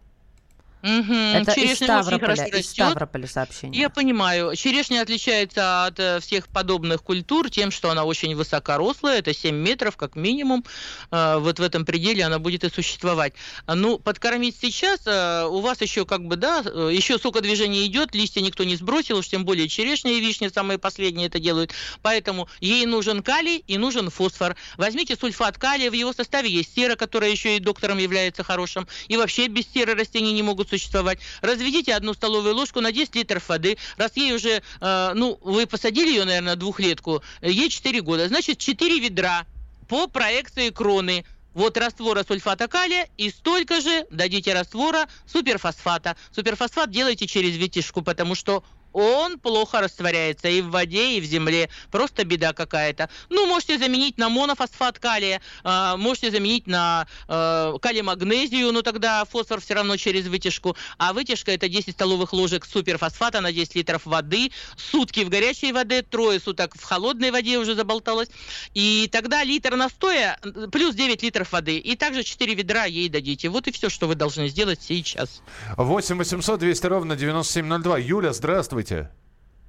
Мгм. 0.82 1.14
Это 1.14 1.52
из 1.52 1.78
Черешня 1.78 2.00
очень 2.00 2.20
хорошо 2.20 2.44
из. 2.46 2.70
Ставрополя 2.70 3.28
сообщение. 3.28 3.82
Я 3.82 3.90
понимаю. 3.90 4.56
Черешня 4.56 5.02
отличается 5.02 5.86
от 5.86 6.00
э, 6.00 6.20
всех 6.20 6.48
подобных 6.48 7.02
культур 7.02 7.50
тем, 7.50 7.72
что 7.72 7.90
она 7.90 8.06
очень 8.06 8.36
высокорослая, 8.36 9.20
это 9.20 9.34
7 9.34 9.56
метров 9.56 9.98
как 9.98 10.16
минимум. 10.16 10.64
Э, 11.12 11.38
вот 11.40 11.60
в 11.60 11.64
этом 11.64 11.84
пределе 11.84 12.24
она 12.24 12.38
будет 12.38 12.64
и 12.64 12.70
существовать. 12.70 13.34
Ну, 13.68 13.98
подкормить 13.98 14.56
сейчас, 14.62 15.02
э, 15.06 15.46
у 15.46 15.62
вас 15.62 15.82
еще 15.82 16.06
как 16.06 16.26
бы, 16.26 16.36
да, 16.36 16.60
еще 16.60 17.18
сокодвижение 17.18 17.86
идет, 17.88 18.14
листья 18.14 18.42
никто 18.42 18.64
не 18.64 18.76
сбросил, 18.76 19.18
уж 19.18 19.28
тем 19.28 19.46
более 19.46 19.68
черешня 19.68 20.12
и 20.12 20.20
вишня 20.20 20.52
самые 20.52 20.78
последние 20.78 21.28
это 21.28 21.40
делают. 21.40 21.72
Поэтому 22.04 22.48
ей 22.60 22.86
нужен 22.86 23.24
калий 23.24 23.64
и 23.66 23.78
нужен 23.80 24.12
фосфор. 24.12 24.56
Возьмите 24.78 25.16
сульфат 25.16 25.58
калия, 25.58 25.90
в 25.90 25.94
его 25.94 26.14
составе 26.14 26.50
есть 26.50 26.76
сера, 26.76 26.96
которая 26.96 27.32
еще 27.32 27.58
и 27.58 27.60
доктором 27.60 27.98
является 27.98 28.44
хорошим. 28.44 28.88
И 29.08 29.18
вообще 29.18 29.48
без 29.48 29.66
серы 29.74 29.96
растения 29.96 30.32
не 30.32 30.44
могут 30.44 30.67
существовать. 30.70 31.20
Разведите 31.42 31.94
одну 31.94 32.14
столовую 32.14 32.56
ложку 32.56 32.82
на 32.82 32.92
10 32.92 33.16
литров 33.16 33.48
воды. 33.50 33.78
Раз 33.98 34.16
ей 34.16 34.34
уже, 34.34 34.62
э, 34.82 35.12
ну, 35.16 35.40
вы 35.42 35.66
посадили 35.68 36.10
ее, 36.10 36.26
наверное, 36.26 36.56
двухлетку, 36.56 37.24
э, 37.42 37.52
ей 37.52 37.70
4 37.70 38.02
года. 38.02 38.28
Значит, 38.28 38.58
4 38.58 39.00
ведра 39.00 39.46
по 39.88 40.08
проекции 40.08 40.70
кроны. 40.70 41.26
Вот 41.54 41.76
раствора 41.76 42.24
сульфата 42.24 42.68
калия 42.68 43.10
и 43.18 43.32
столько 43.32 43.82
же 43.82 44.06
дадите 44.12 44.54
раствора 44.54 45.08
суперфосфата. 45.26 46.16
Суперфосфат 46.32 46.92
делайте 46.92 47.26
через 47.26 47.58
витишку, 47.58 48.04
потому 48.04 48.36
что 48.36 48.64
он 48.94 49.40
плохо 49.40 49.82
растворяется 49.82 50.48
и 50.48 50.62
в 50.62 50.70
воде, 50.70 51.18
и 51.18 51.22
в 51.22 51.26
земле. 51.26 51.70
Просто 51.92 52.24
беда 52.24 52.54
какая-то. 52.54 53.10
Ну, 53.30 53.46
можете 53.48 53.78
заменить 53.78 54.18
на 54.18 54.30
монофосфат 54.30 55.00
калия, 55.00 55.42
э, 55.64 55.96
можете 55.98 56.32
заменить 56.32 56.68
на 56.68 57.08
э, 57.28 57.74
калий-магнезию, 57.82 58.72
но 58.72 58.82
тогда 58.82 59.26
фосфор 59.26 59.62
все 59.62 59.76
равно 59.76 59.98
через 59.98 60.28
вытяжку. 60.28 60.76
А 60.98 61.14
вытяжка 61.14 61.52
это 61.52 61.70
10 61.70 61.94
столовых 61.94 62.34
ложек 62.34 62.66
суперфосфата 62.66 63.42
на 63.42 63.52
10 63.52 63.76
литров 63.76 64.06
воды, 64.06 64.52
сутки 64.76 65.24
в 65.24 65.30
горячей 65.30 65.72
воде, 65.72 66.02
трое 66.02 66.40
суток 66.40 66.76
в 66.76 66.84
холодной 66.84 67.32
воде 67.32 67.58
уже 67.58 67.76
заболталось. 67.76 68.30
И 68.74 69.10
тогда 69.12 69.44
литр 69.44 69.76
настоя 69.76 70.40
плюс 70.72 70.96
9 70.96 71.24
литров 71.24 71.52
воды. 71.52 71.78
И 71.78 71.96
также 71.96 72.24
4 72.24 72.54
ведра 72.54 72.86
ей 72.86 73.10
дадите. 73.10 73.50
Вот 73.50 73.68
и 73.68 73.72
все, 73.72 73.90
что 73.90 74.08
вы 74.08 74.16
должны 74.16 74.48
сделать 74.48 74.80
сейчас. 74.82 75.42
8 75.78 76.18
800 76.18 76.60
200 76.60 76.86
ровно 76.88 77.16
9702. 77.16 77.98
Юля, 78.00 78.34
здравствуйте. 78.82 79.10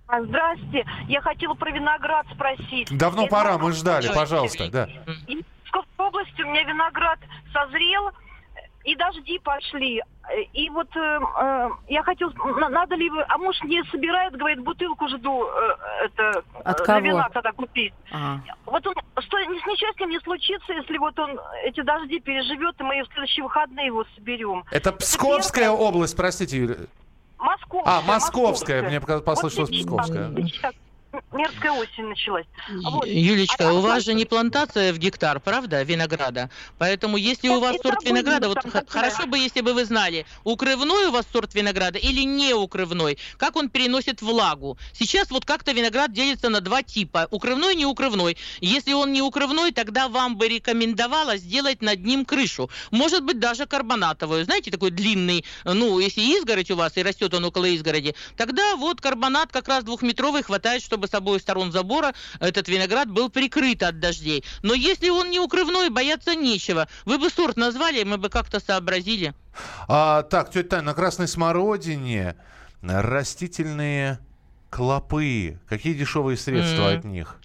А, 0.07 0.23
Здрасте. 0.23 0.87
Я 1.07 1.21
хотела 1.21 1.55
про 1.55 1.71
виноград 1.71 2.27
спросить. 2.35 2.89
Давно 2.97 3.23
Я 3.23 3.29
пора, 3.29 3.59
мы 3.59 3.73
ждали, 3.73 4.09
пожалуйста. 4.15 4.71
Да. 4.71 4.89
И 5.27 5.37
В 5.43 5.65
Псковской 5.65 6.07
области 6.07 6.43
у 6.43 6.47
меня 6.47 6.63
виноград 6.63 7.19
созрел, 7.53 8.11
и 8.85 8.97
дожди 8.97 9.39
пошли. 9.39 10.03
И 10.55 10.71
вот 10.71 10.89
э, 10.97 11.01
э, 11.41 11.69
я 11.89 12.03
хотела, 12.03 12.33
на- 12.59 12.69
надо 12.71 12.95
ли, 12.95 13.09
вы- 13.11 13.25
а 13.29 13.37
муж 13.39 13.57
не 13.65 13.83
собирает, 13.91 14.35
говорит, 14.37 14.61
бутылку 14.61 15.09
жду, 15.09 15.45
э, 15.47 16.05
это, 16.07 16.43
От 16.65 16.81
э, 16.81 16.85
кого? 16.85 16.99
на 17.01 17.05
вина 17.05 17.29
тогда 17.31 17.53
купить. 17.53 17.93
А. 18.13 18.39
Вот 18.65 18.87
он, 18.87 18.95
что 19.21 19.39
ни- 19.41 19.59
с 19.95 20.01
ним 20.01 20.11
не 20.11 20.21
случится, 20.21 20.73
если 20.73 20.97
вот 20.99 21.19
он 21.19 21.39
эти 21.65 21.83
дожди 21.83 22.19
переживет, 22.21 22.81
и 22.81 22.83
мы 22.83 23.03
в 23.03 23.07
следующие 23.09 23.45
выходные 23.45 23.87
его 23.87 24.05
соберем. 24.15 24.65
Это 24.71 24.93
Псковская 24.93 25.71
область, 25.71 26.17
простите, 26.17 26.57
Юля. 26.59 26.75
Московская. 27.39 27.93
А, 27.99 28.01
Московская. 28.03 28.83
Мне 28.83 29.01
пока- 29.01 29.21
послышалось 29.21 29.71
Вот 29.71 29.77
сейчас, 29.77 29.87
Псковская. 29.87 30.31
сейчас 30.47 30.75
мерзкая 31.33 31.73
осень 31.73 32.05
началась. 32.05 32.47
Вот. 32.83 33.07
Юлечка, 33.07 33.69
А- 33.69 33.73
у 33.73 33.81
вас 33.81 34.05
же 34.05 34.15
не 34.15 34.25
плантация 34.25 34.93
в 34.93 34.99
гектар, 34.99 35.41
правда, 35.41 35.83
винограда? 35.83 36.51
Поэтому 36.79 37.17
если 37.17 37.49
у 37.49 37.61
вас 37.61 37.77
сорт 37.83 38.05
винограда, 38.05 38.49
вот 38.49 38.59
хорошо 38.89 39.27
бы, 39.27 39.39
если 39.39 39.61
бы 39.61 39.75
вы 39.75 39.85
знали, 39.85 40.27
укрывной 40.45 41.07
у 41.07 41.11
вас 41.11 41.27
сорт 41.33 41.55
винограда 41.55 41.99
или 41.99 42.23
не 42.23 42.55
укрывной, 42.55 43.19
как 43.37 43.57
он 43.57 43.69
переносит 43.69 44.23
влагу. 44.23 44.79
Сейчас 44.93 45.31
вот 45.31 45.45
как-то 45.45 45.73
виноград 45.73 46.13
делится 46.13 46.49
на 46.49 46.61
два 46.61 46.83
типа, 46.83 47.29
укрывной 47.31 47.75
и 47.75 47.77
неукрывной. 47.77 48.37
Если 48.61 48.93
он 48.93 49.13
не 49.13 49.23
укрывной, 49.23 49.73
тогда 49.73 50.09
вам 50.09 50.37
бы 50.37 50.49
рекомендовала 50.49 51.37
сделать 51.37 51.83
над 51.83 52.05
ним 52.05 52.25
крышу. 52.25 52.71
Может 52.91 53.25
быть, 53.25 53.39
даже 53.39 53.67
карбонатовую, 53.67 54.45
знаете, 54.45 54.71
такой 54.71 54.91
длинный, 54.91 55.45
ну, 55.65 55.99
если 55.99 56.21
изгородь 56.21 56.71
у 56.71 56.77
вас 56.77 56.97
и 56.97 57.03
растет 57.03 57.35
он 57.35 57.45
около 57.45 57.67
изгороди, 57.67 58.15
тогда 58.37 58.77
вот 58.77 59.01
карбонат 59.01 59.53
как 59.53 59.69
раз 59.69 59.85
двухметровый 59.85 60.43
хватает, 60.43 60.83
чтобы 60.83 61.07
с 61.07 61.15
обоих 61.29 61.43
сторон 61.43 61.73
забора 61.73 62.15
этот 62.41 62.69
виноград 62.69 63.11
был 63.11 63.29
прикрыт 63.29 63.83
от 63.83 64.01
дождей. 64.01 64.45
Но 64.63 64.75
если 64.75 65.09
он 65.09 65.31
не 65.31 65.39
укрывной, 65.39 65.91
бояться 65.91 66.35
нечего. 66.35 66.89
Вы 67.05 67.19
бы 67.19 67.31
сорт 67.31 67.57
назвали, 67.57 68.03
мы 68.05 68.19
бы 68.19 68.29
как-то 68.29 68.61
сообразили. 68.61 69.35
А, 69.89 70.23
так, 70.23 70.51
тетя 70.51 70.69
Таня, 70.69 70.83
на 70.83 70.95
красной 70.95 71.29
смородине 71.29 72.37
растительные 72.83 74.19
клопы. 74.71 75.59
Какие 75.69 75.95
дешевые 75.95 76.37
средства 76.37 76.93
М. 76.93 76.99
от 76.99 77.05
них? 77.05 77.37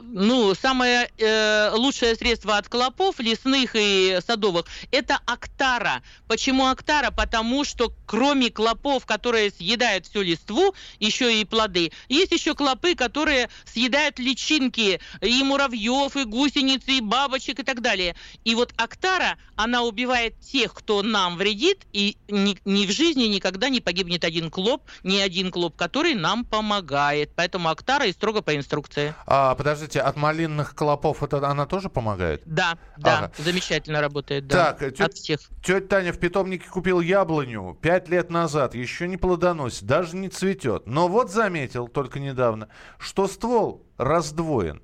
Ну, 0.00 0.54
самое 0.54 1.10
э, 1.18 1.70
лучшее 1.74 2.14
средство 2.14 2.56
от 2.56 2.68
клопов, 2.68 3.18
лесных 3.18 3.70
и 3.74 4.18
садовых, 4.26 4.66
это 4.90 5.18
актара. 5.26 6.02
Почему 6.28 6.66
актара? 6.66 7.10
Потому 7.10 7.64
что 7.64 7.92
кроме 8.06 8.50
клопов, 8.50 9.06
которые 9.06 9.50
съедают 9.50 10.06
всю 10.06 10.22
листву, 10.22 10.74
еще 11.00 11.40
и 11.40 11.44
плоды, 11.44 11.92
есть 12.08 12.32
еще 12.32 12.54
клопы, 12.54 12.94
которые 12.94 13.50
съедают 13.64 14.18
личинки 14.18 15.00
и 15.20 15.42
муравьев, 15.42 16.16
и 16.16 16.24
гусениц, 16.24 16.82
и 16.86 17.00
бабочек 17.00 17.60
и 17.60 17.62
так 17.62 17.80
далее. 17.80 18.14
И 18.44 18.54
вот 18.54 18.72
актара, 18.76 19.36
она 19.56 19.82
убивает 19.82 20.38
тех, 20.40 20.72
кто 20.74 21.02
нам 21.02 21.36
вредит, 21.36 21.86
и 21.92 22.16
ни, 22.28 22.56
ни 22.64 22.86
в 22.86 22.90
жизни 22.90 23.24
никогда 23.24 23.68
не 23.68 23.80
погибнет 23.80 24.24
один 24.24 24.50
клоп, 24.50 24.82
ни 25.02 25.18
один 25.18 25.50
клоп, 25.50 25.76
который 25.76 26.14
нам 26.14 26.44
помогает. 26.44 27.30
Поэтому 27.34 27.68
актара 27.68 28.06
и 28.06 28.12
строго 28.12 28.42
по 28.42 28.54
инструкции. 28.56 29.14
А, 29.26 29.54
подождите, 29.74 30.00
от 30.00 30.16
малинных 30.16 30.74
клопов 30.74 31.22
это 31.22 31.46
она 31.48 31.66
тоже 31.66 31.88
помогает? 31.88 32.42
Да, 32.46 32.78
да, 32.96 33.18
Ага. 33.18 33.32
замечательно 33.38 34.00
работает. 34.00 34.46
Да, 34.46 34.72
Так, 34.72 34.94
тё- 34.94 35.04
от 35.06 35.14
всех. 35.14 35.40
тетя 35.62 35.80
Таня 35.86 36.12
в 36.12 36.18
питомнике 36.18 36.68
купил 36.68 37.00
яблоню 37.00 37.76
пять 37.80 38.08
лет 38.08 38.30
назад, 38.30 38.74
еще 38.74 39.08
не 39.08 39.16
плодоносит, 39.16 39.84
даже 39.84 40.16
не 40.16 40.28
цветет. 40.28 40.86
Но 40.86 41.08
вот 41.08 41.30
заметил 41.30 41.88
только 41.88 42.20
недавно, 42.20 42.68
что 42.98 43.26
ствол 43.28 43.84
раздвоен. 43.98 44.82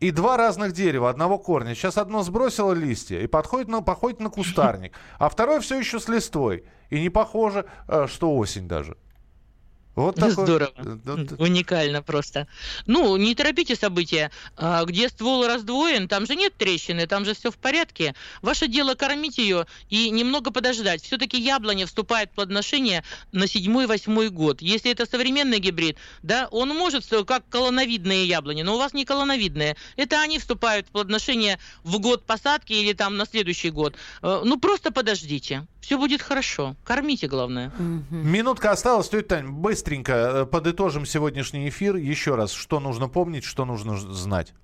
И 0.00 0.10
два 0.10 0.36
разных 0.36 0.72
дерева, 0.72 1.08
одного 1.08 1.38
корня. 1.38 1.76
Сейчас 1.76 1.96
одно 1.96 2.24
сбросило 2.24 2.72
листья 2.72 3.20
и 3.20 3.28
подходит 3.28 3.68
на, 3.68 3.82
походит 3.82 4.18
на 4.18 4.30
кустарник, 4.30 4.92
а 5.20 5.28
второе 5.28 5.60
все 5.60 5.78
еще 5.78 6.00
с 6.00 6.08
листвой. 6.08 6.64
И 6.90 7.00
не 7.00 7.08
похоже, 7.08 7.66
э, 7.86 8.06
что 8.08 8.36
осень 8.36 8.66
даже. 8.66 8.96
Вот 9.94 10.16
такой- 10.16 10.32
Здорово. 10.46 10.72
э, 10.76 10.96
вот- 11.04 11.32
Уникально 11.40 12.02
просто. 12.02 12.46
Ну, 12.86 13.16
не 13.16 13.34
торопите 13.34 13.76
события. 13.76 14.30
А, 14.56 14.84
Где 14.84 15.08
ствол 15.08 15.46
раздвоен, 15.46 16.08
там 16.08 16.26
же 16.26 16.34
нет 16.34 16.54
трещины, 16.56 17.06
там 17.06 17.24
же 17.24 17.34
все 17.34 17.50
в 17.50 17.56
порядке. 17.56 18.14
Ваше 18.40 18.68
дело 18.68 18.94
кормить 18.94 19.36
ее 19.38 19.66
и 19.90 20.08
немного 20.10 20.50
подождать. 20.50 21.02
Все-таки 21.02 21.38
яблоня 21.38 21.86
вступает 21.86 22.30
в 22.30 22.34
плодоношение 22.36 23.04
на 23.32 23.46
седьмой-восьмой 23.46 24.30
год. 24.30 24.62
Если 24.62 24.90
это 24.90 25.04
современный 25.06 25.58
гибрид, 25.58 25.96
да, 26.22 26.48
он 26.50 26.70
может, 26.70 27.10
э, 27.12 27.24
как 27.24 27.46
колоновидные 27.50 28.26
яблони, 28.26 28.62
но 28.62 28.74
у 28.76 28.78
вас 28.78 28.94
не 28.94 29.04
колоновидные. 29.04 29.76
Это 29.96 30.20
они 30.22 30.38
вступают 30.38 30.86
в 30.88 30.90
плодоношение 30.90 31.58
в 31.84 31.98
год 31.98 32.24
посадки 32.24 32.72
или 32.72 32.94
там 32.94 33.16
на 33.18 33.26
следующий 33.26 33.70
год. 33.70 33.94
Э, 34.22 34.40
Ну, 34.44 34.58
просто 34.58 34.90
подождите. 34.90 35.66
Все 35.80 35.98
будет 35.98 36.22
хорошо. 36.22 36.76
Кормите, 36.84 37.26
главное. 37.26 37.72
Минутка 38.10 38.70
осталась, 38.70 39.08
тетя 39.08 39.22
Тань, 39.36 39.48
быстренько 39.82 40.12
э, 40.12 40.46
подытожим 40.46 41.04
сегодняшний 41.04 41.68
эфир. 41.68 41.96
Еще 41.96 42.36
раз, 42.36 42.52
что 42.52 42.78
нужно 42.78 43.08
помнить, 43.08 43.42
что 43.42 43.64
нужно 43.64 43.96
знать. 43.96 44.54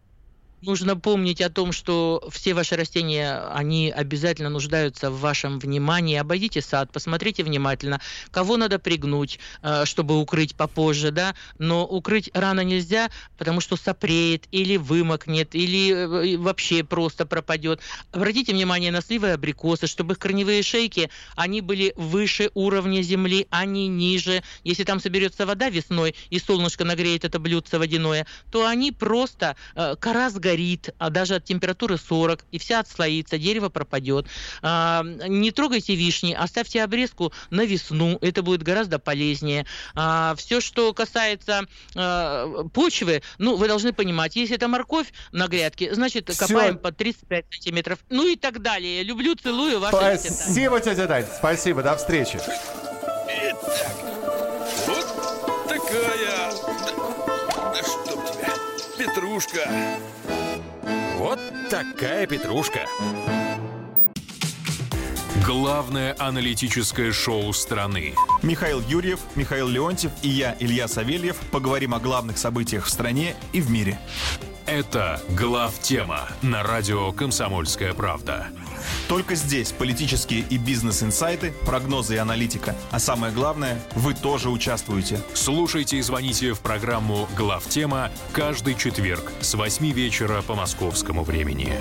Нужно 0.60 0.96
помнить 0.96 1.40
о 1.40 1.50
том, 1.50 1.70
что 1.70 2.28
все 2.32 2.52
ваши 2.52 2.74
растения, 2.74 3.38
они 3.52 3.92
обязательно 3.94 4.50
нуждаются 4.50 5.08
в 5.08 5.20
вашем 5.20 5.60
внимании. 5.60 6.16
Обойдите 6.16 6.60
сад, 6.60 6.90
посмотрите 6.90 7.44
внимательно, 7.44 8.00
кого 8.32 8.56
надо 8.56 8.80
пригнуть, 8.80 9.38
э, 9.62 9.84
чтобы 9.84 10.18
укрыть 10.18 10.56
попозже, 10.56 11.12
да, 11.12 11.36
но 11.58 11.86
укрыть 11.86 12.30
рано 12.34 12.62
нельзя, 12.62 13.08
потому 13.36 13.60
что 13.60 13.76
сопреет 13.76 14.46
или 14.50 14.76
вымокнет, 14.76 15.54
или 15.54 15.92
э, 15.92 16.36
вообще 16.38 16.82
просто 16.82 17.24
пропадет. 17.24 17.80
Обратите 18.10 18.52
внимание 18.52 18.90
на 18.90 19.00
сливы 19.00 19.28
и 19.28 19.32
абрикосы, 19.32 19.86
чтобы 19.86 20.14
их 20.14 20.18
корневые 20.18 20.64
шейки, 20.64 21.08
они 21.36 21.60
были 21.60 21.92
выше 21.94 22.50
уровня 22.54 23.02
земли, 23.02 23.46
а 23.50 23.64
не 23.64 23.86
ниже. 23.86 24.42
Если 24.64 24.82
там 24.82 24.98
соберется 24.98 25.46
вода 25.46 25.70
весной 25.70 26.16
и 26.30 26.40
солнышко 26.40 26.84
нагреет 26.84 27.24
это 27.24 27.38
блюдце 27.38 27.78
водяное, 27.78 28.26
то 28.50 28.66
они 28.66 28.90
просто, 28.90 29.54
э, 29.76 29.94
кора 30.00 30.30
сгорит, 30.48 30.94
а 30.98 31.10
даже 31.10 31.36
от 31.36 31.44
температуры 31.44 31.98
40, 31.98 32.44
и 32.52 32.58
вся 32.58 32.80
отслоится, 32.80 33.38
дерево 33.38 33.68
пропадет. 33.68 34.26
А, 34.62 35.02
не 35.04 35.50
трогайте 35.50 35.94
вишни, 35.94 36.32
оставьте 36.32 36.82
обрезку 36.82 37.32
на 37.50 37.64
весну, 37.64 38.18
это 38.20 38.42
будет 38.42 38.62
гораздо 38.62 38.98
полезнее. 38.98 39.66
все, 40.36 40.60
что 40.60 40.92
касается 40.94 41.62
э, 41.94 42.64
почвы, 42.72 43.22
ну, 43.38 43.56
вы 43.56 43.68
должны 43.68 43.92
понимать, 43.92 44.36
если 44.36 44.56
это 44.56 44.68
морковь 44.68 45.08
на 45.32 45.48
грядке, 45.48 45.94
значит, 45.94 46.28
Всё. 46.28 46.46
копаем 46.46 46.78
по 46.78 46.92
35 46.92 47.46
сантиметров, 47.50 47.98
ну 48.08 48.26
и 48.26 48.36
так 48.36 48.62
далее. 48.62 49.02
Люблю, 49.02 49.34
целую, 49.34 49.80
ваша. 49.80 50.18
Спасибо, 50.18 50.80
тетя 50.80 51.06
Тань. 51.06 51.26
Спасибо, 51.36 51.82
до 51.82 51.96
встречи. 51.96 52.38
Итак, 53.28 53.96
вот 54.86 55.68
такая... 55.68 56.52
Да, 57.54 57.72
да 57.72 57.82
чтоб 57.82 58.24
тебя, 58.30 58.54
Петрушка. 58.96 59.68
Вот 61.18 61.40
такая 61.68 62.28
петрушка. 62.28 62.86
Главное 65.44 66.14
аналитическое 66.16 67.10
шоу 67.10 67.52
страны. 67.52 68.14
Михаил 68.44 68.80
Юрьев, 68.82 69.18
Михаил 69.34 69.66
Леонтьев 69.66 70.12
и 70.22 70.28
я, 70.28 70.54
Илья 70.60 70.86
Савельев, 70.86 71.36
поговорим 71.50 71.92
о 71.94 71.98
главных 71.98 72.38
событиях 72.38 72.84
в 72.84 72.90
стране 72.90 73.34
и 73.52 73.60
в 73.60 73.68
мире. 73.68 73.98
Это 74.66 75.20
главтема 75.30 76.28
на 76.40 76.62
радио 76.62 77.10
«Комсомольская 77.10 77.94
правда». 77.94 78.46
Только 79.08 79.34
здесь 79.34 79.72
политические 79.72 80.44
и 80.50 80.58
бизнес-инсайты, 80.58 81.52
прогнозы 81.64 82.16
и 82.16 82.18
аналитика. 82.18 82.76
А 82.90 82.98
самое 82.98 83.32
главное, 83.32 83.80
вы 83.94 84.12
тоже 84.12 84.50
участвуете. 84.50 85.18
Слушайте 85.32 85.96
и 85.96 86.02
звоните 86.02 86.52
в 86.52 86.60
программу 86.60 87.26
«Главтема» 87.34 88.10
каждый 88.32 88.74
четверг 88.74 89.32
с 89.40 89.54
8 89.54 89.90
вечера 89.92 90.42
по 90.42 90.54
московскому 90.54 91.24
времени. 91.24 91.72